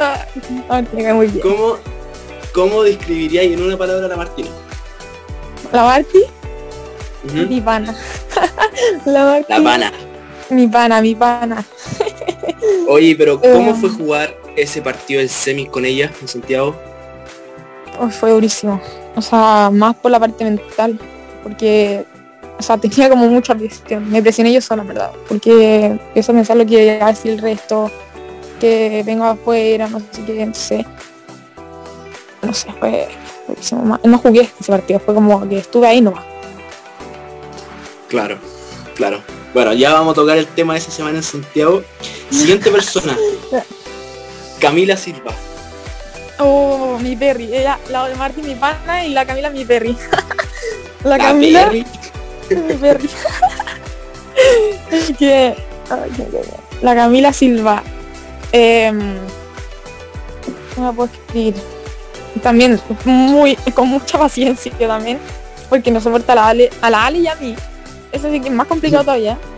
[0.00, 0.26] ah,
[1.14, 1.40] muy bien.
[1.40, 1.76] cómo,
[2.52, 4.48] cómo describiríais en una palabra a la Martina.
[5.72, 6.22] La Marti,
[7.24, 7.46] Ujú.
[7.48, 7.94] mi pana.
[9.04, 9.40] La.
[9.48, 9.92] La pana.
[10.50, 11.64] Mi pana, mi pana.
[12.88, 13.74] Oye, pero ¿cómo Eh.
[13.80, 16.74] fue jugar ese partido en semis con ella en Santiago?
[18.00, 18.80] Oh, fue durísimo.
[19.16, 20.98] O sea, más por la parte mental.
[21.42, 22.04] Porque,
[22.58, 24.08] o sea, tenía como mucha presión.
[24.10, 25.10] Me presioné yo sola, en verdad.
[25.28, 27.90] Porque eso pensar lo que va a decir el resto.
[28.60, 30.86] Que vengo afuera, no sé qué, no sé.
[32.42, 33.08] No sé, fue
[34.04, 36.24] No jugué ese partido, fue como que estuve ahí nomás.
[38.08, 38.38] Claro,
[38.94, 39.20] claro.
[39.54, 41.82] Bueno, ya vamos a tocar el tema de esa semana en Santiago.
[42.30, 43.16] Siguiente persona.
[44.60, 45.32] Camila Silva.
[46.38, 47.54] Oh, mi Perry.
[47.54, 49.96] Ella, la de Martín, mi pana, y la Camila, mi Perry.
[51.04, 51.86] la, La Camila, Perry.
[52.50, 53.10] mi Perry.
[54.90, 55.54] Es que,
[55.90, 56.56] ay, qué cosa.
[56.82, 57.82] la Camila Silva.
[58.52, 59.16] em,
[60.74, 61.54] ¿Cómo la puedo escribir?
[62.42, 65.18] También muy, con mucha paciencia también,
[65.68, 67.54] porque no soporta a la Ale, a la Ale y a mí.
[68.12, 69.38] Eso sí que es más complicado todavía.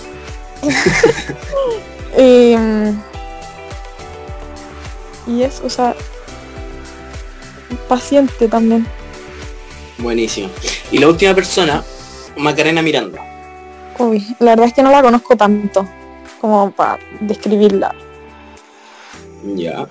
[2.17, 3.01] Em,
[5.27, 5.95] y es, o sea,
[7.89, 8.87] paciente también.
[9.99, 10.49] Buenísimo.
[10.91, 11.85] Y la última persona,
[12.37, 13.21] Macarena Miranda?
[13.99, 15.87] Uy, la verdad es que no la conozco tanto
[16.41, 17.95] como para describirla.
[19.55, 19.87] Ya.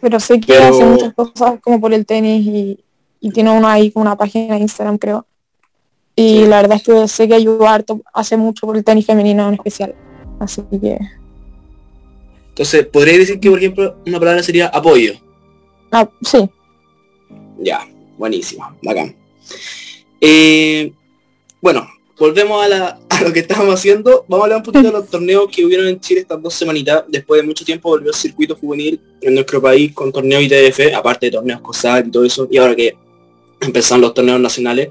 [0.00, 2.78] Pero sé que Pero- hace muchas cosas como por el tenis y,
[3.20, 5.26] y tiene uno ahí como una página de Instagram, creo.
[6.14, 6.46] Y Sí.
[6.46, 9.54] la verdad es que sé que ayuda harto, hace mucho por el tenis femenino en
[9.54, 9.94] especial.
[10.40, 10.98] Así que,
[12.50, 15.12] Entonces, podría decir que, por ejemplo, una palabra sería apoyo.
[15.92, 16.48] ah, sí.
[17.60, 19.14] Ya, buenísimo, bacán.
[20.20, 20.92] Eh,
[21.60, 21.86] bueno,
[22.18, 24.24] volvemos a, la- a lo que estábamos haciendo.
[24.28, 27.04] Vamos a hablar un poquito de los torneos que hubieron en Chile estas dos semanitas.
[27.08, 31.26] Después de mucho tiempo volvió el circuito juvenil en nuestro país con torneos ITF, aparte
[31.26, 32.48] de torneos COSAC y todo eso.
[32.50, 32.96] Y ahora que
[33.60, 34.90] empezaron los torneos nacionales.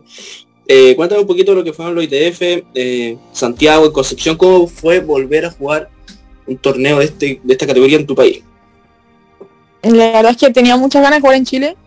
[0.68, 2.42] Eh, cuéntame un poquito de lo que fueron los ITF,
[2.76, 5.90] eh, Santiago y Concepción, cómo fue volver a jugar
[6.46, 8.44] un torneo de, este, de esta categoría en tu país.
[9.84, 11.78] La verdad es que tenía muchas ganas de jugar en Chile,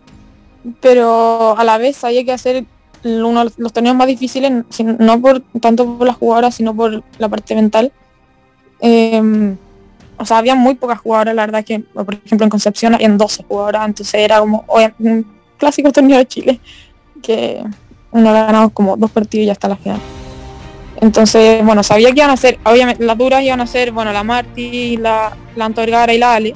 [0.79, 2.63] pero a la vez sabía que hacer
[3.03, 4.51] uno de los torneos más difíciles,
[4.99, 7.91] no por tanto por las jugadoras, sino por la parte mental.
[8.79, 9.55] Eh,
[10.17, 13.43] o sea, había muy pocas jugadoras, la verdad que, por ejemplo, en Concepción habían 12
[13.47, 14.65] jugadoras, entonces era como
[14.99, 15.25] un
[15.57, 16.59] clásico torneo de Chile,
[17.23, 17.63] que
[18.11, 19.99] uno ha ganado como dos partidos y ya está la final.
[21.01, 24.23] Entonces, bueno, sabía que iban a ser, obviamente, las duras iban a ser, bueno, la
[24.23, 26.53] Marti, la, la y la Ale.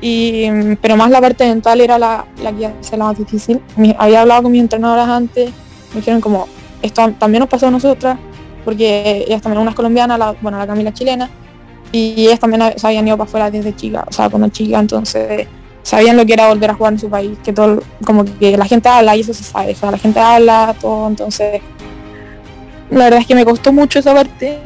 [0.00, 3.60] Pero más la parte mental era la, la que ser la más difícil.
[3.98, 5.50] Había hablado con mis entrenadoras antes,
[5.92, 6.48] me dijeron como,
[6.82, 8.18] esto también nos pasó a nosotras,
[8.64, 11.30] porque ellas también, una es colombiana, bueno, la Camila chilena,
[11.92, 15.46] y ellas también se habían ido para afuera desde chica, o sea, cuando chica, entonces
[15.82, 18.66] sabían lo que era volver a jugar en su país, que todo, como que la
[18.66, 21.60] gente habla y eso se sabe, o sea, la gente habla, todo, entonces
[22.90, 24.58] la verdad es que me costó mucho esa parte,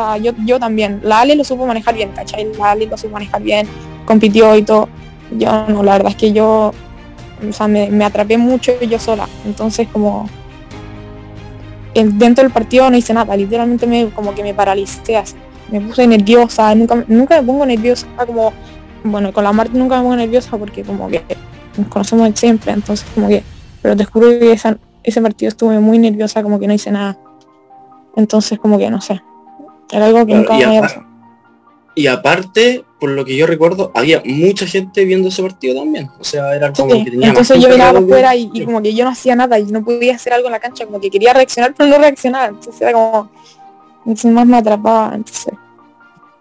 [0.00, 2.46] sea, yo, yo también, la Ale lo supo manejar bien, ¿cachai?
[2.58, 3.66] La Ale lo supo manejar bien,
[4.04, 4.88] compitió y todo,
[5.36, 6.72] yo no, la verdad es que yo,
[7.68, 10.28] me, me atrapé mucho yo sola, entonces como
[11.94, 15.34] dentro del partido no hice nada, literalmente me como que me paralicé así,
[15.70, 18.52] me puse nerviosa, nunca, nunca me pongo nerviosa como,
[19.02, 21.22] bueno, con la Marta nunca me pongo nerviosa porque como que
[21.76, 23.42] nos conocemos siempre, entonces como que,
[23.82, 27.16] pero te juro que esa- ese partido estuve muy nerviosa, como que no hice nada.
[28.16, 29.22] Entonces como que no sé.
[29.90, 31.06] Era algo que Claro, nunca y había pasado.
[31.94, 36.10] Y aparte, por lo que yo recuerdo, había mucha gente viendo ese partido también.
[36.20, 39.04] O sea, era como Sí, que tenía entonces yo miraba afuera y como que yo
[39.04, 41.72] no hacía nada y no podía hacer algo en la cancha, como que quería reaccionar
[41.74, 42.48] pero no reaccionaba.
[42.48, 43.30] Entonces era como,
[44.00, 45.14] entonces más me atrapaba.
[45.14, 45.54] Entonces,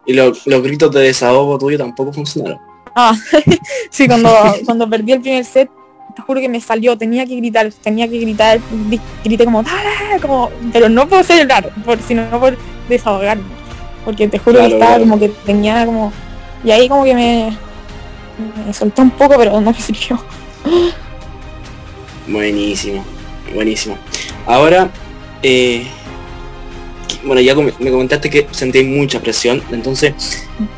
[0.06, 2.60] Y lo- los gritos de desahogo tuyo tampoco funcionaron.
[2.96, 3.16] ah,
[3.90, 4.30] sí, cuando,
[4.66, 5.70] cuando perdí el primer set,
[6.16, 10.20] te juro que me salió, tenía que gritar, tenía que gritar, gri- grité como, dale,
[10.22, 12.58] como, pero no por celebrar, por, sino por
[12.90, 13.44] desahogarme.
[14.06, 15.04] Porque te juro Claro, que estaba claro.
[15.10, 16.12] como que tenía como,
[16.64, 17.58] y ahí como que me,
[18.66, 20.24] me soltó un poco, pero no me sirvió.
[22.28, 23.04] Buenísimo,
[23.54, 23.98] buenísimo.
[24.48, 24.90] Ahora,
[25.44, 25.86] eh,
[27.24, 29.62] bueno, ya me comentaste que sentí mucha presión.
[29.72, 30.14] Entonces,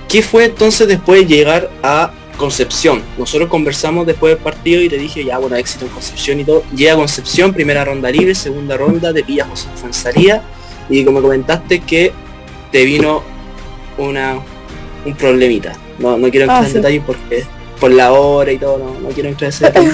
[0.10, 3.02] ¿qué fue entonces después de llegar a Concepción?
[3.18, 6.64] Nosotros conversamos después del partido y te dije, ya, bueno, éxito en Concepción y todo.
[6.76, 10.42] Llega Concepción, primera ronda libre, segunda ronda, te pilla José Fuensalía
[10.90, 12.12] y como comentaste que
[12.72, 13.22] te vino
[13.98, 14.40] una
[15.06, 15.74] un problemita.
[16.00, 16.74] No, no quiero entrar Ah, en sí.
[16.76, 17.44] detalles porque
[17.80, 19.92] por la hora y todo, no, no quiero entrar en ese detalle,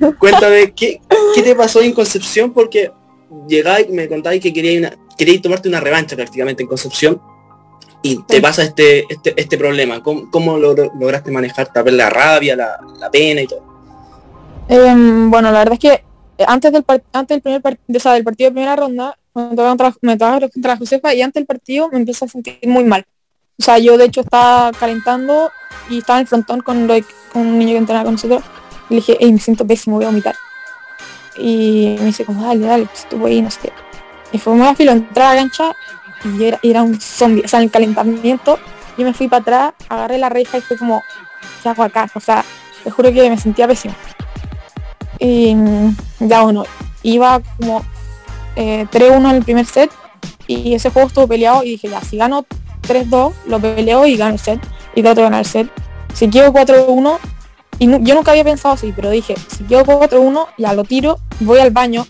[0.00, 1.00] pero cuéntame, ¿qué,
[1.34, 2.52] ¿qué te pasó en Concepción?
[2.52, 2.90] Porque
[3.48, 7.20] llegáis, me contáis que queríais, una, queríais tomarte una revancha prácticamente en Concepción
[8.06, 10.02] y te pasa este, este, este problema.
[10.02, 13.62] ¿Cómo, cómo lo, lograste manejar tal vez la rabia, la, la pena y todo?
[14.68, 15.92] Em, bueno, la verdad es que
[16.38, 19.94] eh, antes del, antes del primer part- o sea, del partido de primera ronda, contra,
[20.02, 23.04] me tocaba contra la Josefa y antes del partido me empecé a sentir muy mal.
[23.58, 25.50] O sea, yo de hecho estaba calentando
[25.88, 28.42] y estaba en el frontón con, lo de- con un niño que entrenaba con nosotros.
[28.88, 30.34] Y le dije, hey, me siento pésimo, voy a vomitar.
[31.38, 33.72] Y me dice como, dale, dale, pues tú ahí, no sé qué.
[34.32, 35.74] Y fue muy filo, entrar a la cancha
[36.38, 37.44] y era, era un zombie.
[37.44, 38.58] O sea, en el calentamiento
[38.96, 41.02] yo me fui para atrás, agarré la reja y fue como,
[41.62, 42.08] ¿qué hago acá?
[42.14, 42.44] O sea,
[42.82, 43.94] te juro que me sentía pésimo.
[45.18, 46.64] Y mm, ya bueno,
[47.02, 47.84] iba como
[48.56, 49.90] eh, 3-1 en el primer set
[50.46, 52.46] y ese juego estuvo peleado y dije, ya, si gano
[52.82, 54.60] 3-2, lo peleo y gano el set
[54.94, 55.70] y trato de ganar el set.
[56.14, 57.18] Si quedo 4-1,
[57.78, 61.58] y yo nunca había pensado así, pero dije, si quedo 4-1, ya lo tiro, voy
[61.58, 62.06] al baño,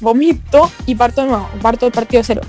[0.00, 2.40] vomito y parto de nuevo, parto del partido de cero.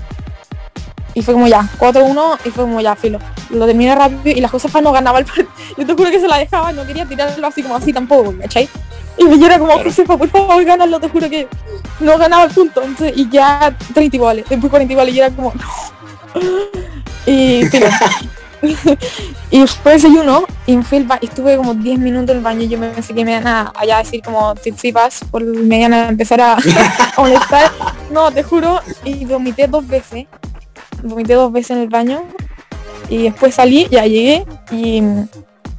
[1.14, 3.18] Y fue como ya, 4-1 y fue como ya, filo.
[3.50, 5.48] Lo terminé rápido y la Josefa no ganaba el partido.
[5.78, 8.68] Yo te juro que se la dejaba, no quería tirarlo así como así tampoco, ¿cachai?
[9.16, 9.90] Y yo era como, Claro.
[9.90, 11.46] Josefa, por favor, gánalo, te juro que
[12.00, 12.82] no ganaba el punto.
[12.82, 16.40] Entonces, y ya 30 iguales, después 40 iguales y era como, no.
[17.26, 17.86] Y filo.
[19.50, 22.78] y después desayuno y fui baño, estuve como 10 minutos en el baño y yo
[22.78, 26.08] me pensé que me iban a allá a decir como tipsipas por me iban a
[26.08, 27.70] empezar a, a molestar.
[28.10, 30.26] No, te juro, y vomité dos veces.
[31.04, 32.22] Vomité dos veces en el baño
[33.08, 35.02] y después salí, ya llegué y,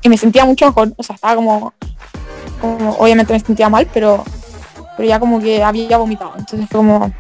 [0.02, 0.94] y me sentía mucho mejor.
[0.98, 1.74] O sea, estaba como,
[2.98, 4.24] obviamente me sentía mal, pero,
[4.96, 6.34] pero ya como que había vomitado.
[6.38, 7.12] Entonces fue como,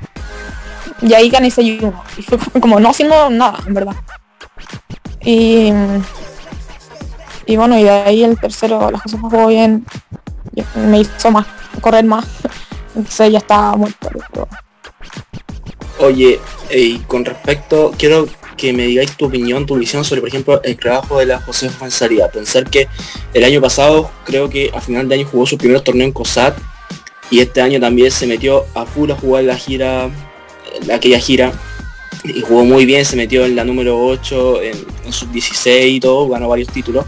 [1.01, 2.03] y ahí gané ese ayuno.
[2.17, 3.95] Y fue como no haciendo nada, en verdad.
[5.21, 5.71] Y,
[7.47, 9.85] y bueno, y de ahí el tercero, las cosas jugó bien.
[10.75, 11.47] Me hizo más,
[11.81, 12.25] correr más.
[12.95, 14.09] Entonces ya estaba muerto.
[14.31, 14.47] Pero...
[15.99, 16.39] Oye,
[16.73, 18.27] y con respecto, quiero
[18.57, 21.69] que me digáis tu opinión, tu visión sobre, por ejemplo, el trabajo de la José
[21.69, 22.29] Fanzaría.
[22.29, 22.87] Pensar que
[23.33, 26.57] el año pasado, creo que a final de año jugó su primer torneo en COSAT
[27.31, 30.09] y este año también se metió a full a jugar la gira,
[30.93, 31.51] aquella gira
[32.23, 36.27] y jugó muy bien, se metió en la número 8, en, en sub-16 y todo,
[36.27, 37.05] ganó varios títulos.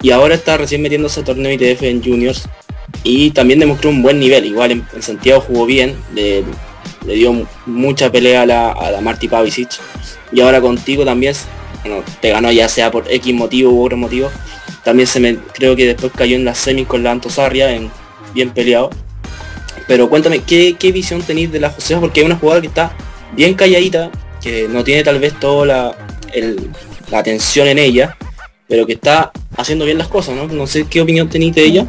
[0.00, 2.46] Y ahora está recién metiéndose a torneo ITF en juniors
[3.04, 4.44] y también demostró un buen nivel.
[4.44, 5.96] Igual en, Santiago jugó bien,
[7.06, 9.70] le, dio mucha pelea a la, a la Marti Pavicic.
[10.32, 11.34] Y ahora contigo también,
[11.82, 14.30] bueno, te ganó ya sea por X motivo u otro motivo.
[14.84, 17.90] También se me, creo que después cayó en la semis con la Antosarria, en,
[18.34, 18.90] bien peleado.
[19.86, 22.00] Pero cuéntame, ¿qué, qué visión tenéis de la Josefa?
[22.00, 22.96] Porque es una jugadora que está
[23.32, 24.10] bien calladita,
[24.42, 25.96] que no tiene tal vez toda la,
[27.10, 28.16] la atención en ella,
[28.68, 30.46] pero que está haciendo bien las cosas, ¿no?
[30.46, 31.86] No sé qué opinión tenéis de ella.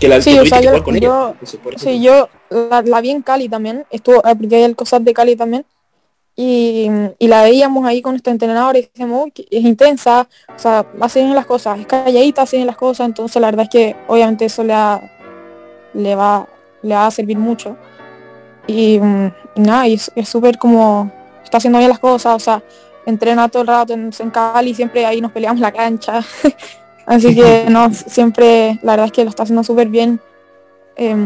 [0.00, 1.78] Que la sí, o sea, yo, con yo, ella.
[1.78, 5.34] Sí, yo la, la, vi en Cali también, estuvo, porque hay el COSAT de Cali
[5.34, 5.64] también,
[6.36, 10.86] y, y, la veíamos ahí con nuestro entrenador y decíamos, que es intensa, o sea,
[11.00, 13.96] hace bien las cosas, es calladita, hace bien las cosas, entonces la verdad es que
[14.06, 15.02] obviamente eso le, ha,
[15.94, 16.46] le, va,
[16.82, 17.76] le va a servir mucho.
[18.68, 19.00] Y,
[19.56, 21.10] y nada, y es súper como,
[21.42, 22.62] está haciendo bien las cosas, o sea,
[23.04, 26.22] entrena todo el rato en, en Cali, siempre ahí nos peleamos la cancha.
[27.08, 30.20] Así que no, siempre, la verdad es que lo está haciendo súper bien.
[30.96, 31.16] Eh,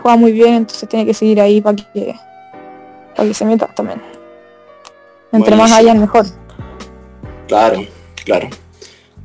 [0.00, 2.14] juega muy bien, entonces tiene que seguir ahí para que,
[3.14, 4.00] para que se meta también.
[5.30, 5.62] Entre Buenísimo.
[5.62, 6.26] más haya, mejor.
[7.46, 7.84] Claro,
[8.24, 8.48] claro.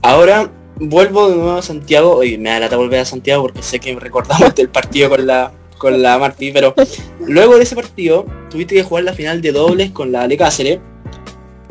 [0.02, 3.80] Ahora vuelvo de nuevo a Santiago, y me da lata volver a Santiago porque sé
[3.80, 6.74] que recordamos del partido con la con la Martí, pero
[7.20, 10.80] luego de ese partido tuviste que jugar la final de dobles con la Ale Cáceres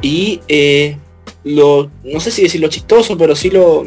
[0.00, 0.96] y eh,
[1.42, 3.84] lo, no sé si decir lo chistoso, pero sí lo,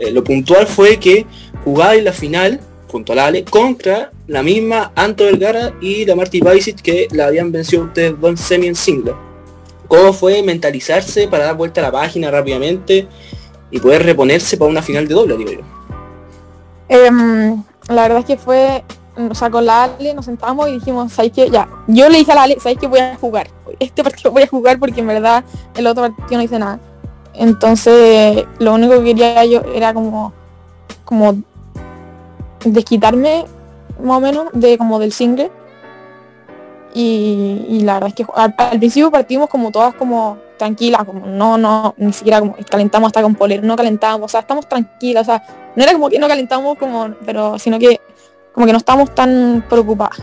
[0.00, 1.26] eh, lo puntual fue que
[1.64, 6.40] en la final junto a la Ale contra la misma Anto Vergara y la Marty
[6.40, 9.14] Bajicic que la habían vencido ustedes dos semi en single.
[9.86, 13.06] ¿Cómo fue mentalizarse para dar vuelta a la página rápidamente
[13.70, 15.60] y poder reponerse para una final de doble, digo yo?
[16.88, 17.10] Eh,
[17.88, 18.82] la verdad es que fue
[19.16, 21.50] o sea, con la Ale nos sentamos y dijimos, ¿sabes qué?
[21.50, 22.86] Ya, yo le dije a la Ale, ¿sabes qué?
[22.86, 23.48] Voy a jugar.
[23.78, 25.44] Este partido voy a jugar porque en verdad
[25.76, 26.78] el otro partido no hice nada.
[27.34, 30.32] Entonces, lo único que quería yo era como,
[31.04, 31.36] como
[32.64, 33.44] desquitarme
[34.02, 35.50] más o menos de como del single.
[36.92, 41.94] Y, la verdad es que al, principio partimos como todas como tranquilas, como no, no,
[41.96, 45.42] ni siquiera como calentamos hasta con poler, no calentábamos, o sea, estamos tranquilas, o sea,
[45.76, 48.00] no era como que no calentamos como, pero sino que
[48.52, 50.18] como que no estábamos tan preocupadas.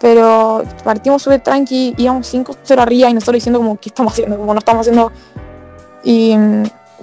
[0.00, 4.36] Pero partimos súper tranqui, íbamos 5-0 arriba y nosotros diciendo como, ¿qué estamos haciendo?
[4.36, 5.12] Como no estamos haciendo...
[6.04, 6.36] Y,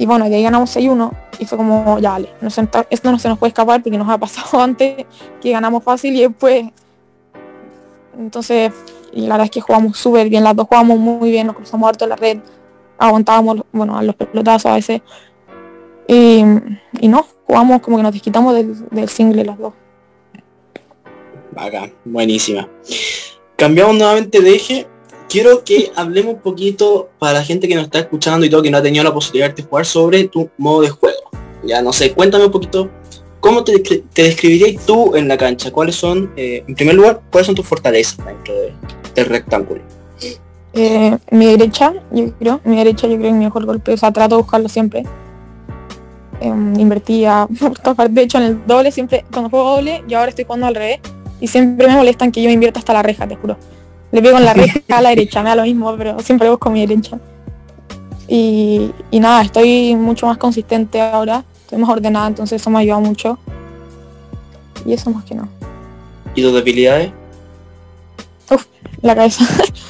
[0.06, 3.30] bueno, y ahí ganamos 6-1 y fue como, ya vale, no se, esto no se
[3.30, 5.06] nos puede escapar porque nos ha pasado antes
[5.42, 6.66] que ganamos fácil y después...
[8.18, 8.74] Entonces,
[9.14, 12.04] la verdad es que jugamos súper bien, las dos jugamos muy bien, nos cruzamos harto
[12.04, 12.40] en la red,
[12.98, 15.02] aguantábamos, bueno, a los pelotazos a veces.
[16.06, 16.44] Y,
[17.00, 19.74] y no, jugamos como que nos desquitamos del, del single las dos.
[21.56, 22.70] Acá, buenísima.
[23.56, 24.88] Cambiamos nuevamente de eje.
[25.30, 28.72] Quiero que hablemos un poquito para la gente que nos está escuchando y todo, que
[28.72, 31.30] no ha tenido la posibilidad de jugar sobre tu modo de juego.
[31.64, 32.90] Ya no sé, cuéntame un poquito
[33.40, 35.72] cómo te, te describirías tú en la cancha.
[35.72, 38.74] ¿Cuáles son, eh, en primer lugar, cuáles son tus fortalezas dentro de,
[39.14, 39.82] del rectángulo?
[40.74, 44.12] Eh, mi derecha, yo creo, mi derecha yo creo que mi mejor golpe, o sea,
[44.12, 45.04] trato de buscarlo siempre.
[46.42, 47.48] Eh, invertía
[48.10, 51.02] de hecho en el doble siempre, cuando juego doble, yo ahora estoy jugando al revés
[51.42, 53.58] y siempre me molestan que yo invierta hasta la reja, te juro.
[54.12, 56.70] Le pego en la reja a la derecha, me da lo mismo, pero siempre busco
[56.70, 57.20] mi derecha.
[58.28, 62.82] Y, y, nada, estoy mucho más consistente ahora, estoy más ordenada, entonces eso me ha
[62.82, 63.40] ayudado mucho.
[64.86, 65.48] Y eso más que no.
[66.36, 67.12] ¿Y tus debilidades?
[68.52, 68.66] Uf,
[69.02, 69.44] la cabeza.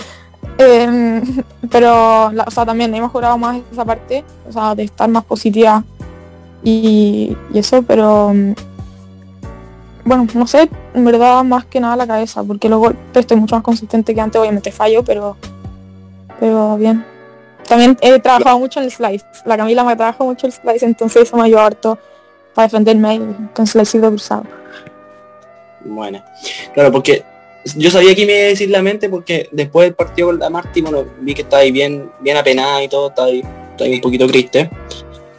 [0.58, 1.22] eh,
[1.70, 5.24] pero, la, o sea, también hemos jugado más esa parte, o sea, de estar más
[5.26, 5.84] positiva
[6.64, 8.34] y, y eso, pero
[10.10, 13.55] bueno, no sé, en verdad más que nada la cabeza, porque los golpes estoy mucho
[13.55, 15.38] más consistente que antes, obviamente fallo, pero
[16.39, 17.05] pero bien.
[17.68, 19.24] También he trabajado mucho en el slice.
[19.45, 21.99] La Camila me trabajó mucho el slice, entonces eso me ayudó harto
[22.55, 23.20] para defenderme
[23.53, 24.43] con slice cruzado.
[25.86, 26.24] Bueno,
[26.74, 27.24] claro, porque
[27.76, 30.49] yo sabía que me iba a decir la mente porque después del partido con la
[30.49, 33.93] Marti, bueno, vi que estaba ahí bien, bien apenada y todo, estaba ahí, estaba ahí
[33.93, 34.72] un poquito triste.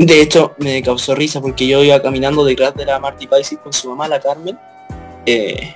[0.01, 3.71] De hecho, me causó risa porque yo iba caminando detrás de la Marty Paisis con
[3.71, 4.59] su mamá, la Carmen.
[5.27, 5.75] eh,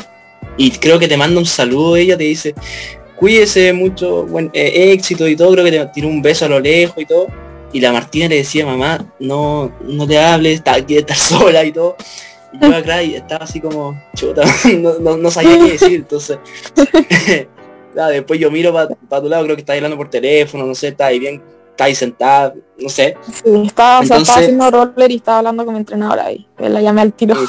[0.57, 2.55] y creo que te manda un saludo ella, te dice,
[3.16, 6.59] cuídese mucho, buen eh, éxito y todo, creo que te tiró un beso a lo
[6.59, 7.27] lejos y todo.
[7.70, 11.72] Y la Martina le decía, mamá, no, no te hables, está, quiere estar sola y
[11.72, 11.97] todo.
[12.51, 14.43] Y yo acá estaba así como, chuta,
[14.79, 16.39] no, no, sabía qué decir, entonces.
[17.95, 21.07] después yo miro para tu lado, creo que está hablando por teléfono, no sé, está
[21.07, 21.43] ahí bien,
[21.75, 23.16] está ahí sentada, no sé.
[23.31, 26.47] Sí, estaba, o sea, estaba Entonces- haciendo roller y estaba hablando con mi entrenadora ahí.
[26.59, 27.35] La llamé al tiro.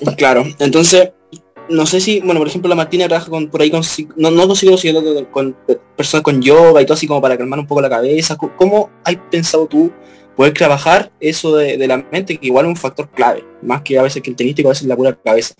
[0.16, 1.12] Claro, entonces,
[1.68, 3.82] no sé si, bueno, por ejemplo, la Martina trabaja con, por ahí con,
[4.16, 5.56] no, no con psicólogos, sino con, con
[5.96, 8.36] personas con yoga y todo así como para calmar un poco la cabeza.
[8.36, 9.92] ¿Cómo- ¿Cómo has pensado tú
[10.36, 13.98] poder trabajar eso de, de la mente, que igual es un factor clave, más que
[13.98, 15.54] a veces que el tenístico, a veces la pura cabeza?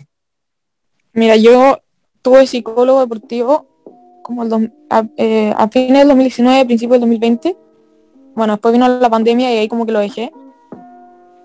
[1.13, 1.79] Mira, yo
[2.23, 3.67] tuve psicólogo deportivo
[4.31, 4.73] como el
[5.17, 7.57] eh, a fines del 2019, principio del 2020.
[8.35, 10.33] Bueno, después vino la pandemia y ahí como que lo dejé.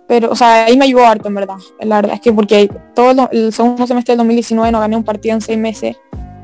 [0.08, 1.58] Pero, o sea, ahí me ayudó harto, en verdad.
[1.80, 5.36] La verdad es que porque todo el segundo semestre del 2019 no gané un partido
[5.36, 5.98] en seis meses.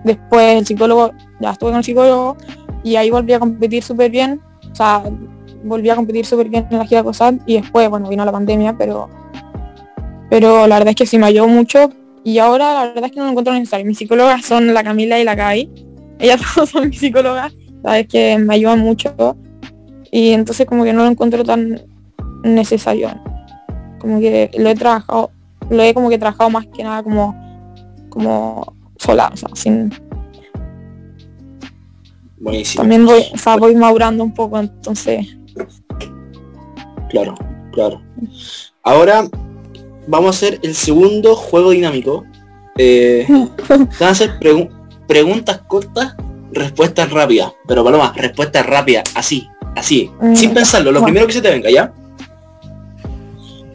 [0.04, 2.38] Después el psicólogo, ya estuve con el psicólogo
[2.84, 4.42] y ahí volví a competir súper bien.
[4.72, 5.04] O sea,
[5.64, 8.76] volví a competir súper bien en la gira COSAT y después, bueno, vino la pandemia,
[8.78, 9.10] pero
[10.32, 11.92] pero la verdad es que sí me ayudó mucho
[12.24, 13.86] y ahora la verdad es que no lo encuentro necesario.
[13.86, 15.70] Mis psicólogas son la Camila y la Kai.
[16.22, 17.54] Ellas todas son mis psicólogas,
[17.84, 19.14] sabes que me ayudan mucho
[20.12, 21.82] y entonces como que no lo encuentro tan
[22.44, 23.10] necesario.
[24.00, 25.32] Como que lo he trabajado,
[25.70, 27.36] lo he como que trabajado más que nada como
[28.10, 29.92] como sola, o sea, sin
[32.40, 32.82] Buenísimo.
[32.82, 35.28] también voy, o sea, voy madurando un poco, entonces
[37.10, 37.36] Claro,
[37.74, 38.02] claro.
[38.84, 39.26] Ahora
[40.08, 42.24] vamos a hacer el segundo juego dinámico.
[42.78, 43.28] Eh,
[43.70, 44.70] van a hacer pregu-
[45.08, 46.16] preguntas cortas,
[46.52, 47.52] respuestas rápidas.
[47.68, 51.08] Pero Paloma, respuestas rápidas, así, así, Mm, sin pensarlo, lo bueno.
[51.14, 51.94] primero que se te venga, ¿ya?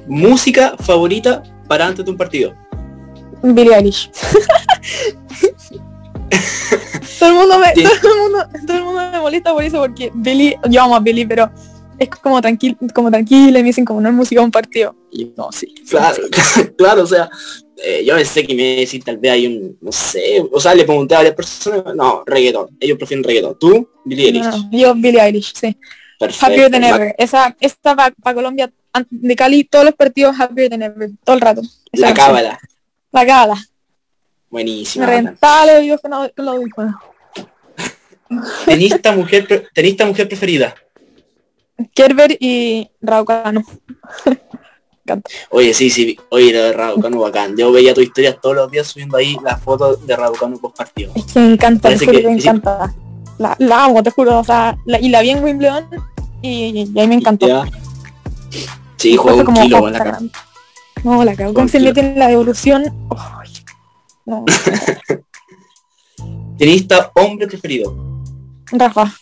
[0.06, 2.54] Música favorita para antes de un partido.
[3.42, 4.10] Billie Eilish.
[7.18, 10.10] todo el mundo me, todo el mundo, todo el mundo me molesta por eso porque
[10.14, 11.50] Billie, yo amo a Billie, pero
[11.98, 14.94] es como tranquilo, como tranquila y me dicen como no es música de un partido.
[15.10, 15.74] Y no, sí.
[15.88, 16.22] Claro,
[16.78, 17.28] claro, o sea,
[17.76, 20.60] eh, yo pensé que me iba a decir tal vez hay un, no sé, o
[20.60, 23.58] sea, le pregunté a varias personas, no, reggaetón, ellos prefieren reggaetón.
[23.58, 23.88] ¿Tú?
[24.04, 24.44] Billie Eilish.
[24.44, 25.76] No, yo Billie Eilish, sí.
[26.18, 26.46] Perfecto.
[26.46, 27.14] Happier than ever.
[27.18, 28.72] Esa, esta para Colombia,
[29.10, 31.60] de Cali, todos los partidos happier than ever, todo el rato.
[31.92, 32.58] Esa La cábala.
[33.12, 33.62] La cábala.
[34.48, 35.06] Buenísima.
[35.06, 36.94] Los oídos con, los audífonos.
[38.64, 40.74] tenista mujer tenista mujer preferida
[41.94, 42.90] Kerber y
[45.50, 48.86] Oye sí sí oye lo de Raducanu bacán yo veía tu historia todos los días
[48.86, 52.40] subiendo ahí las fotos de Raducanu post partido Es que me encanta, Parece que- me
[52.40, 52.48] sí.
[52.48, 52.94] encanta.
[53.38, 55.86] La, la amo, te juro, o sea, la- y la vi en Wimbledon
[56.42, 57.46] y, y ahí me encantó.
[57.46, 57.64] ya
[58.96, 60.18] sí juega un kilo con la cara.
[61.04, 61.52] No, la cago.
[61.66, 61.84] Kilo.
[61.84, 62.84] mete en la devolución.
[64.24, 64.44] No,
[66.58, 67.94] tenista hombre preferido
[68.72, 69.12] Rafa.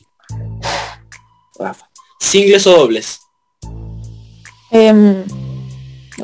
[1.58, 1.88] Rafa
[2.20, 3.20] singles o dobles
[4.70, 5.24] em,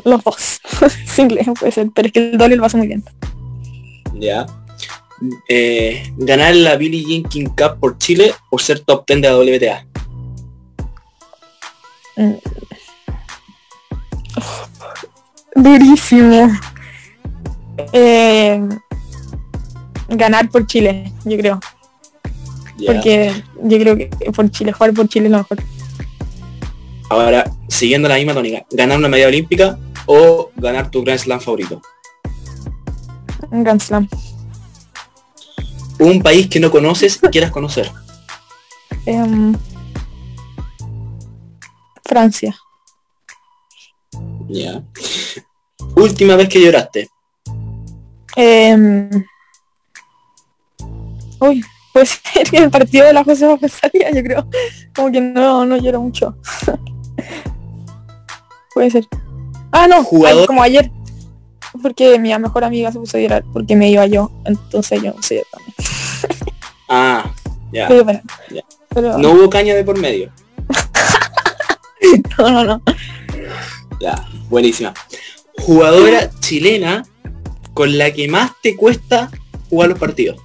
[0.03, 0.61] los dos.
[1.05, 3.03] Single puede ser, pero es que el doble lo pasa muy bien.
[4.15, 4.45] ya
[5.47, 9.37] Eh, ganar la Billie Jean King Cup por Chile o ser top 10 de la
[9.37, 9.91] WTA
[12.17, 12.33] Mm.
[15.55, 16.51] Durísimo.
[17.93, 18.61] Eh,
[20.09, 21.59] ganar por Chile, yo creo.
[22.85, 25.59] Porque yo creo que por Chile, jugar por Chile es lo mejor.
[27.11, 31.81] Ahora siguiendo la misma tónica ganar una medalla olímpica o ganar tu Grand Slam favorito
[33.51, 34.07] Un Grand Slam.
[35.99, 37.91] un país que no conoces y quieras conocer
[39.05, 39.53] Em,
[42.05, 42.55] Francia.
[44.49, 44.83] Ya.
[45.95, 47.09] Última vez que lloraste.
[48.35, 49.09] Em,
[51.39, 54.47] uy, puede ser que el partido de la José Rosalia, yo creo.
[54.93, 56.35] Como que no, no lloro mucho.
[58.73, 59.07] puede ser.
[59.71, 60.91] Ah, no, Jugador- como ayer.
[61.81, 64.29] Porque mi mejor amiga se puso a llorar porque me iba yo.
[64.45, 65.75] Entonces yo no sé yo también.
[66.93, 67.31] Ah,
[67.71, 67.87] ya.
[67.87, 68.19] Pero, bueno,
[68.49, 68.63] Ya.
[68.89, 70.29] pero- No hubo caña de por medio.
[72.37, 72.81] no, no, no.
[74.01, 74.93] Ya, buenísima.
[75.59, 77.05] Jugadora chilena
[77.73, 79.31] con la que más te cuesta
[79.69, 80.37] jugar los partidos.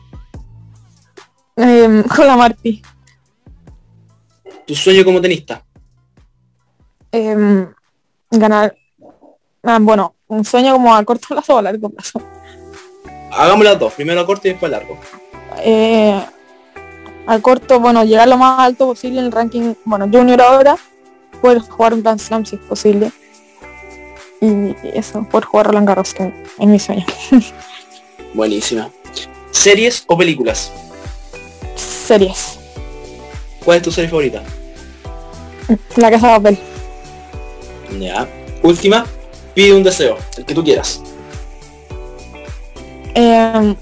[1.57, 2.81] Em, con la Marti.
[4.67, 5.65] tu sueño como tenista.
[7.11, 7.67] Em,
[8.31, 8.77] ganar.
[9.63, 12.21] ah, bueno, un sueño como a corto plazo o a largo plazo.
[13.33, 14.99] Hagamos las dos, primero a corto y después a largo.
[15.59, 16.21] Eh,
[17.27, 20.77] a corto, bueno, llegar lo más alto posible en el ranking, bueno, junior ahora,
[21.41, 23.11] poder jugar un Grand Slam si es posible.
[24.41, 27.07] Y eso, poder jugar Roland Garros que es mi sueño.
[28.35, 28.91] Buenísima.
[29.51, 30.71] ¿Series o películas?
[31.75, 32.59] Series.
[33.65, 34.43] ¿Cuál es tu serie favorita?
[35.97, 36.59] La casa de papel.
[37.99, 38.29] Ya.
[38.63, 39.07] Última,
[39.55, 41.01] pide un deseo, el que tú quieras.
[43.15, 43.75] Em,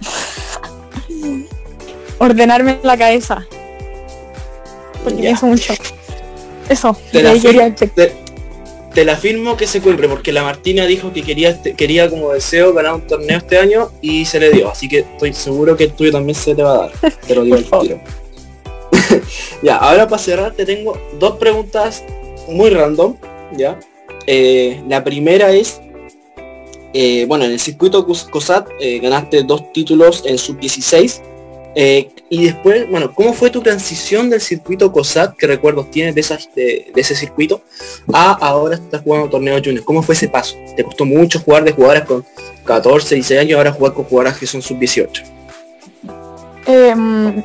[2.18, 3.44] ordenarme la cabeza.
[5.02, 5.22] Porque Ya.
[5.30, 5.74] pienso mucho.
[6.68, 7.94] Eso, Te la, quería check.
[7.94, 8.12] te,
[8.94, 12.72] te la firmo que se cumple, porque la Martina dijo que quería, quería como deseo
[12.72, 14.70] ganar un torneo este año y se le dio.
[14.70, 16.92] Así que estoy seguro que el tuyo también se te va a dar.
[17.26, 18.00] Te lo digo al tiro.
[19.62, 22.02] ya, ahora para cerrar te tengo dos preguntas
[22.48, 23.16] muy random.
[23.56, 23.78] ¿ya?
[24.26, 25.80] Eh, la primera es,
[26.92, 31.20] eh, bueno, en el circuito COS- COSAT eh, ganaste dos títulos en sub-16.
[31.76, 35.36] eh, y después, bueno, ¿cómo fue tu transición del circuito COSAT?
[35.36, 37.62] ¿Qué recuerdos tienes de, esas, de, ese circuito?
[38.12, 39.84] A ahora estás jugando torneos juniors.
[39.84, 40.56] ¿Cómo fue ese paso?
[40.76, 42.24] ¿Te costó mucho jugar de jugadoras con
[42.64, 45.22] 14, 16 años ahora jugar con jugadoras que son sub-18?
[46.66, 47.42] Em,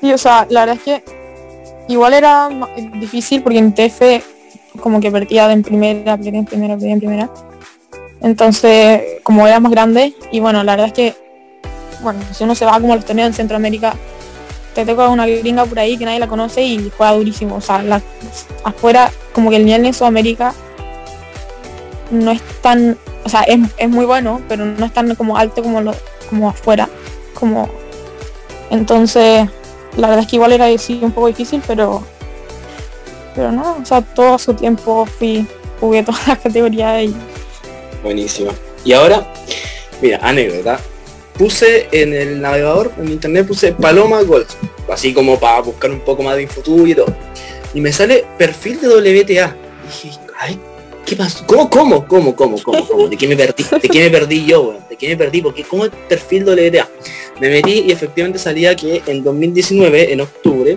[0.00, 1.04] sí, o sea, la verdad es que
[1.88, 2.48] igual era
[2.94, 4.00] difícil porque en TF
[4.80, 7.30] como que perdía en primera, perdía en primera, perdía en primera.
[8.20, 11.14] Entonces, como era más grande, y bueno, la verdad es que,
[12.02, 13.94] bueno, si uno se va como los torneos en Centroamérica,
[14.74, 17.56] te toca una gringa por ahí que nadie la conoce y juega durísimo.
[17.56, 17.82] O sea,
[18.64, 20.54] afuera, como que el nivel en Sudamérica
[22.10, 25.62] no es tan, o sea, es, es muy bueno, pero no es tan como alto
[25.62, 25.94] como lo,
[26.30, 26.88] como afuera.
[27.34, 27.68] Como
[28.70, 29.48] entonces,
[29.96, 32.02] la verdad es que igual era sí, un poco difícil, pero
[33.38, 35.46] pero no, o sea, todo su tiempo fui,
[35.78, 37.14] jugué todas las categorías y
[38.02, 38.50] Buenísimo.
[38.84, 39.32] Y ahora,
[40.02, 40.80] mira, anécdota.
[41.34, 44.52] Puse en el navegador, en internet puse Paloma Golf,
[44.90, 47.14] así como para buscar un poco más de info y todo.
[47.74, 49.54] Y me sale perfil de WTA.
[49.84, 50.58] Y dije, ay,
[51.06, 51.44] ¿qué pasó?
[51.46, 53.08] ¿Cómo, cómo, cómo, cómo, cómo, cómo?
[53.08, 53.64] ¿De qué me perdí?
[53.80, 54.84] ¿De qué me perdí yo, weón?
[54.90, 55.42] ¿De qué me perdí?
[55.42, 56.88] Porque ¿cómo es perfil WTA?
[57.40, 60.76] Me metí y efectivamente salía que en 2019, en octubre,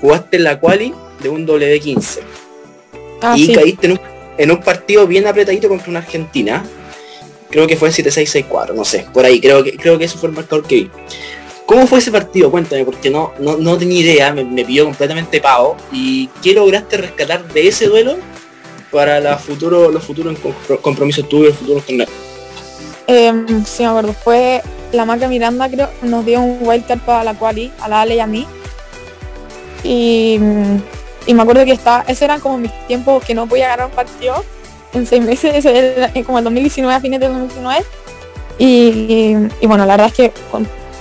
[0.00, 2.18] jugaste en la quali de un W15
[3.22, 3.54] ah, y sí.
[3.54, 4.00] caíste en un,
[4.38, 6.64] en un partido bien apretadito contra una Argentina.
[7.50, 10.28] Creo que fue en 7-6-6-4, no sé, por ahí, creo que, creo que eso fue
[10.28, 10.90] el marcador que vi.
[11.66, 12.50] ¿Cómo fue ese partido?
[12.50, 15.76] Cuéntame, porque no, no, no tenía idea, me, me pilló completamente pavo.
[15.92, 18.16] ¿Y qué lograste rescatar de ese duelo
[18.90, 22.10] para la futuro, los futuros compro- compromisos tuyos, los futuros torneos?
[23.06, 27.34] Em, sí me acuerdo, fue la marca Miranda creo, nos dio un wildcard para la
[27.34, 28.46] quali, a la Ale y a mí.
[29.82, 33.92] Y, me acuerdo que estaba, ese eran como mis tiempos que no podía ganar un
[33.92, 34.44] partido
[34.92, 37.84] en seis meses, ese era como el 2019, a fines del 2019.
[38.58, 40.32] Y, y bueno, la verdad es que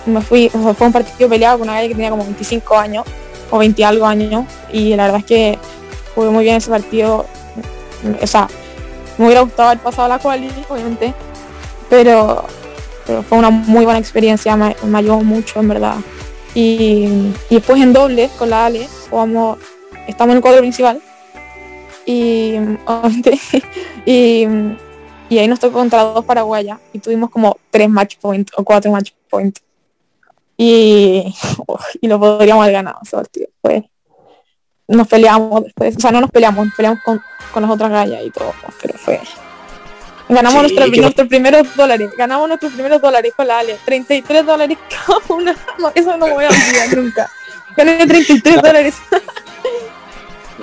[0.05, 3.05] me fui, fue un partido peleado con una galla que tenía como 25 años
[3.51, 5.59] o 20 y algo años y la verdad es que
[6.15, 7.25] jugué muy bien ese partido.
[8.21, 8.47] O sea,
[9.17, 11.13] me hubiera gustado haber pasado la quali, obviamente,
[11.89, 12.45] pero,
[13.27, 15.95] fue una muy buena experiencia, me ayudó mucho en verdad.
[16.55, 19.59] Y, después en doble con la Ale, jugamos,
[20.07, 21.01] estamos en el cuadro principal
[22.05, 22.55] y,
[24.05, 24.47] y,
[25.29, 28.91] y ahí nos tocó contra dos paraguayas y tuvimos como tres match point o cuatro
[28.91, 29.57] match point.
[30.57, 31.33] Y,
[32.01, 33.47] y lo podríamos haber ganado ese partido.
[33.61, 33.83] Pues,
[34.87, 37.21] nos peleamos después, o sea, no nos peleamos, peleamos con,
[37.53, 39.19] con las otras gallas y todo, pero fue,
[40.29, 44.77] Ganamos Sí, nuestros, nuestros primeros dólares, ganamos nuestros primeros dólares con la Ale, 33 dólares
[45.07, 45.55] cada una,
[45.95, 47.29] eso no voy a olvidar nunca.
[47.75, 48.95] Gané 33 dólares.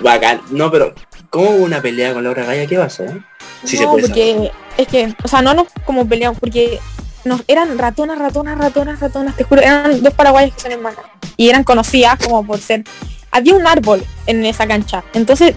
[0.03, 0.95] Bacán, no, pero
[1.31, 2.67] ¿cómo una pelea con Laura Gaya?
[2.67, 3.05] ¿Qué pasó?
[3.05, 3.21] eh?
[3.65, 6.79] Sí se no, puede porque es que, o sea, no nos como peleamos, porque
[7.25, 11.01] nos eran ratonas, ratonas, ratonas, ratonas, te juro, eran dos paraguayas que son hermanas.
[11.37, 12.85] Y eran conocidas como por ser.
[13.31, 15.55] Había un árbol en esa cancha, entonces,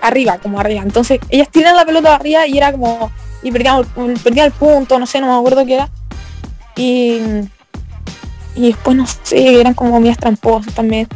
[0.00, 0.82] arriba, como arriba.
[0.82, 3.12] Entonces, ellas tiran la pelota arriba y era como.
[3.46, 3.84] Y perdían,
[4.24, 5.88] perdían el punto, no sé, no me acuerdo qué era.
[6.74, 7.20] Y.
[8.56, 11.06] Y después, no sé, eran como mías tramposas también,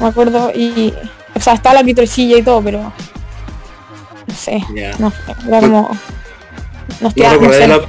[0.00, 0.50] me acuerdo.
[0.52, 0.92] Y.
[1.36, 2.92] O sea, estaba la vitorcilla y todo, pero.
[4.26, 4.96] No sé, Ya.
[4.98, 5.12] no
[5.46, 5.88] era como.
[7.00, 7.86] Nos ¿No no sé.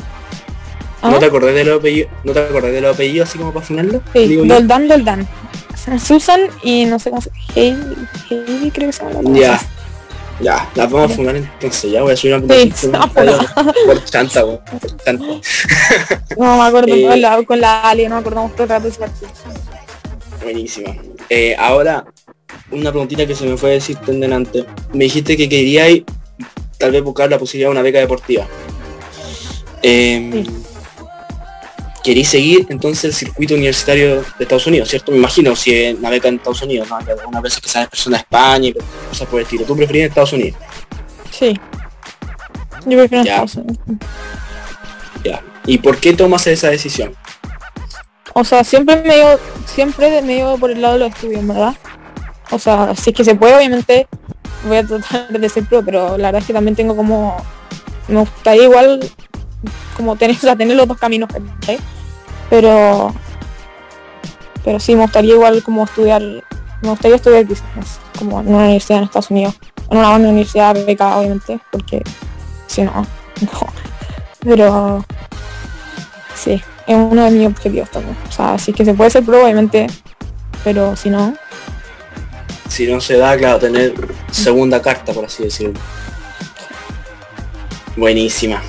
[1.02, 1.10] ¿Ah?
[1.10, 2.12] ¿No te acordás de los apellidos?
[2.24, 4.02] ¿No te acordás de los apellidos así como para afinarlo?
[4.14, 4.54] Sí, Digo yo.
[4.54, 5.28] Doldan, Doldan.
[6.04, 7.96] Susan y no sé cómo se Heidi,
[8.30, 9.22] Heidi creo que se llama.
[9.24, 9.54] la Ya.
[9.56, 9.68] otra.
[10.40, 12.72] Ya, las vamos a funar entonces, ya voy a subir una Sí,
[13.86, 14.62] por chanta, por
[15.04, 15.28] chanta.
[16.38, 18.88] No me acuerdo Eh, con, la, con la Ali, no me acordamos todo el rato
[18.88, 19.32] ese partido.
[20.44, 20.96] Buenísimo.
[21.30, 22.06] Eh, ahora,
[22.72, 24.64] una preguntita que se me fue a decir en delante.
[24.94, 26.04] Me dijiste que queríais
[26.78, 28.46] tal vez buscar la posibilidad de una beca deportiva.
[29.82, 30.46] Eh,
[32.08, 35.12] queréis seguir entonces el circuito universitario de Estados Unidos, ¿cierto?
[35.12, 36.98] Me imagino, si beca en Estados Unidos, ¿no?
[37.28, 38.74] Una vez que sabes persona de España y
[39.10, 39.66] cosas por el estilo.
[39.66, 40.58] ¿Tú preferís en Estados Unidos?
[41.30, 41.60] Sí.
[42.86, 43.78] Yo prefiero en Estados Unidos.
[45.22, 45.44] Ya.
[45.66, 47.14] ¿Y por qué tomas esa decisión?
[48.34, 51.76] O sea, siempre me dio, siempre me dio por el lado de los estudios, ¿verdad?
[52.52, 54.08] O sea, si es que se puede, obviamente
[54.66, 57.36] voy a tratar de ser pro, pero la verdad es que también tengo como,
[58.08, 59.02] me gustaría igual
[59.98, 61.28] como tener, o tener los dos caminos,
[62.50, 63.14] pero
[64.68, 68.98] pero sí me gustaría igual como estudiar, me gustaría estudiar business, como en una universidad
[68.98, 69.56] en Estados Unidos,
[69.90, 72.04] en una buena universidad beca obviamente, porque
[72.68, 72.92] si no,
[73.42, 73.68] no.
[74.42, 75.06] Pero
[76.36, 78.18] sí, es uno de mis objetivos también.
[78.28, 79.88] O sea, si es que se puede ser pro, obviamente,
[80.66, 81.34] pero si no.
[82.68, 83.94] Si no se da, claro, tener
[84.32, 85.80] segunda carta, por así decirlo.
[87.96, 88.62] Buenísima.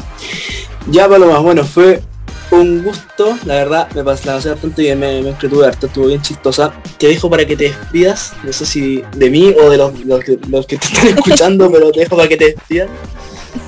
[0.87, 2.03] Ya, Paloma, bueno, fue
[2.51, 6.07] un gusto, la verdad, me pasé, la pasé bastante bien, me, me entretuve harto, estuvo
[6.07, 6.73] bien chistosa.
[6.99, 10.67] Te dejo para que te despidas, no sé si de mí o de los, los,
[10.67, 12.89] que te están escuchando, pero te dejo para que te despidas.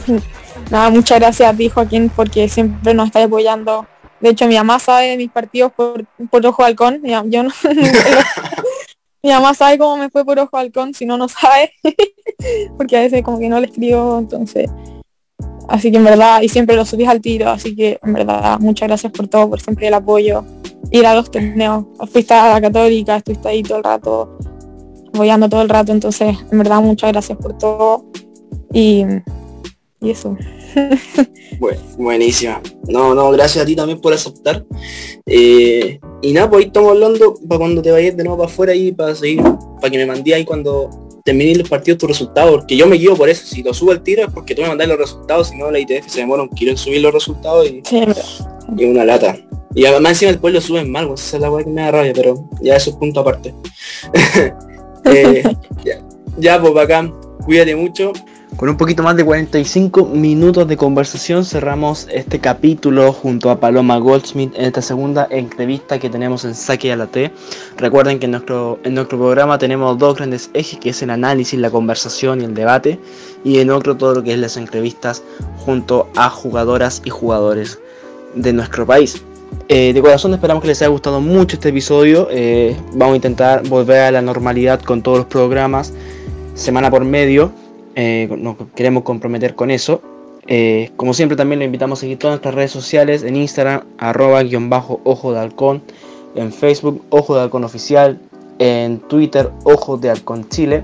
[0.70, 3.86] Nada, muchas gracias a ti, Joaquín, porque siempre nos está apoyando.
[4.20, 7.02] De hecho, mi mamá sabe de mis partidos por, por Ojo Halcón.
[7.26, 7.50] Yo no,
[9.22, 11.72] mi mamá sabe cómo me fue por Ojo Halcón, si no, no sabe.
[12.76, 14.70] porque a veces como que no le escribo, entonces
[15.68, 18.88] Así que en verdad, y siempre lo subís al tiro, así que en verdad, muchas
[18.88, 20.44] gracias por todo, por siempre el apoyo.
[20.90, 24.38] Ir a los torneos, fuiste a la católica, estuviste ahí todo el rato,
[25.08, 28.06] apoyando todo el rato, entonces en verdad muchas gracias por todo.
[28.72, 29.04] Y,
[30.00, 30.36] y eso.
[31.58, 32.62] Bueno, buenísima.
[32.88, 34.64] No, no, gracias a ti también por aceptar.
[35.26, 38.74] Eh, y nada, pues ahí estamos hablando para cuando te vayas de nuevo para afuera
[38.74, 40.88] y para seguir, para que me mandé ahí cuando
[41.24, 43.46] termine los partidos tus resultados, porque yo me guío por eso.
[43.46, 45.78] Si lo subo al tiro es porque tú me mandas los resultados, si no la
[45.78, 47.82] ITF se demora un kilo en subir los resultados y,
[48.76, 49.38] y una lata.
[49.74, 51.90] Y además encima después lo suben mal, pues esa es la weá que me da
[51.92, 53.54] rabia, pero ya eso es punto aparte.
[55.04, 55.42] eh,
[55.84, 56.02] ya,
[56.38, 57.14] ya, pues bacán,
[57.44, 58.12] cuídate mucho.
[58.60, 63.96] Con un poquito más de 45 minutos de conversación cerramos este capítulo junto a Paloma
[63.96, 67.32] Goldsmith en esta segunda entrevista que tenemos en Saque a la T.
[67.78, 71.58] Recuerden que en nuestro, en nuestro programa tenemos dos grandes ejes que es el análisis,
[71.58, 73.00] la conversación y el debate
[73.44, 75.22] y en otro todo lo que es las entrevistas
[75.64, 77.78] junto a jugadoras y jugadores
[78.34, 79.22] de nuestro país.
[79.68, 82.28] Eh, de corazón esperamos que les haya gustado mucho este episodio.
[82.30, 85.94] Eh, vamos a intentar volver a la normalidad con todos los programas
[86.52, 87.54] semana por medio
[87.94, 90.02] eh, nos queremos comprometer con eso.
[90.46, 94.42] Eh, como siempre también lo invitamos a seguir todas nuestras redes sociales en Instagram, arroba
[94.42, 95.82] guion bajo ojo de halcón,
[96.34, 98.18] en Facebook, ojo de halcón oficial,
[98.58, 100.82] en Twitter, ojo de halcón Chile,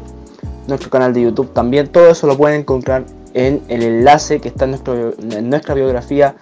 [0.68, 1.88] nuestro canal de YouTube también.
[1.88, 3.04] Todo eso lo pueden encontrar
[3.34, 6.34] en el enlace que está en, nuestra biografía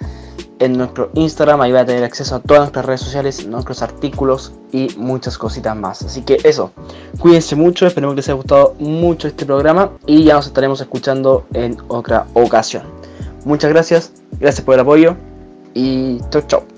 [0.59, 4.53] en nuestro Instagram, ahí va a tener acceso a todas nuestras redes sociales, nuestros artículos
[4.73, 6.03] y muchas cositas más.
[6.03, 6.71] Así que eso,
[7.19, 11.45] cuídense mucho, esperemos que les haya gustado mucho este programa y ya nos estaremos escuchando
[11.53, 12.85] en otra ocasión.
[13.45, 15.17] Muchas gracias, gracias por el apoyo
[15.75, 16.74] y chau chau.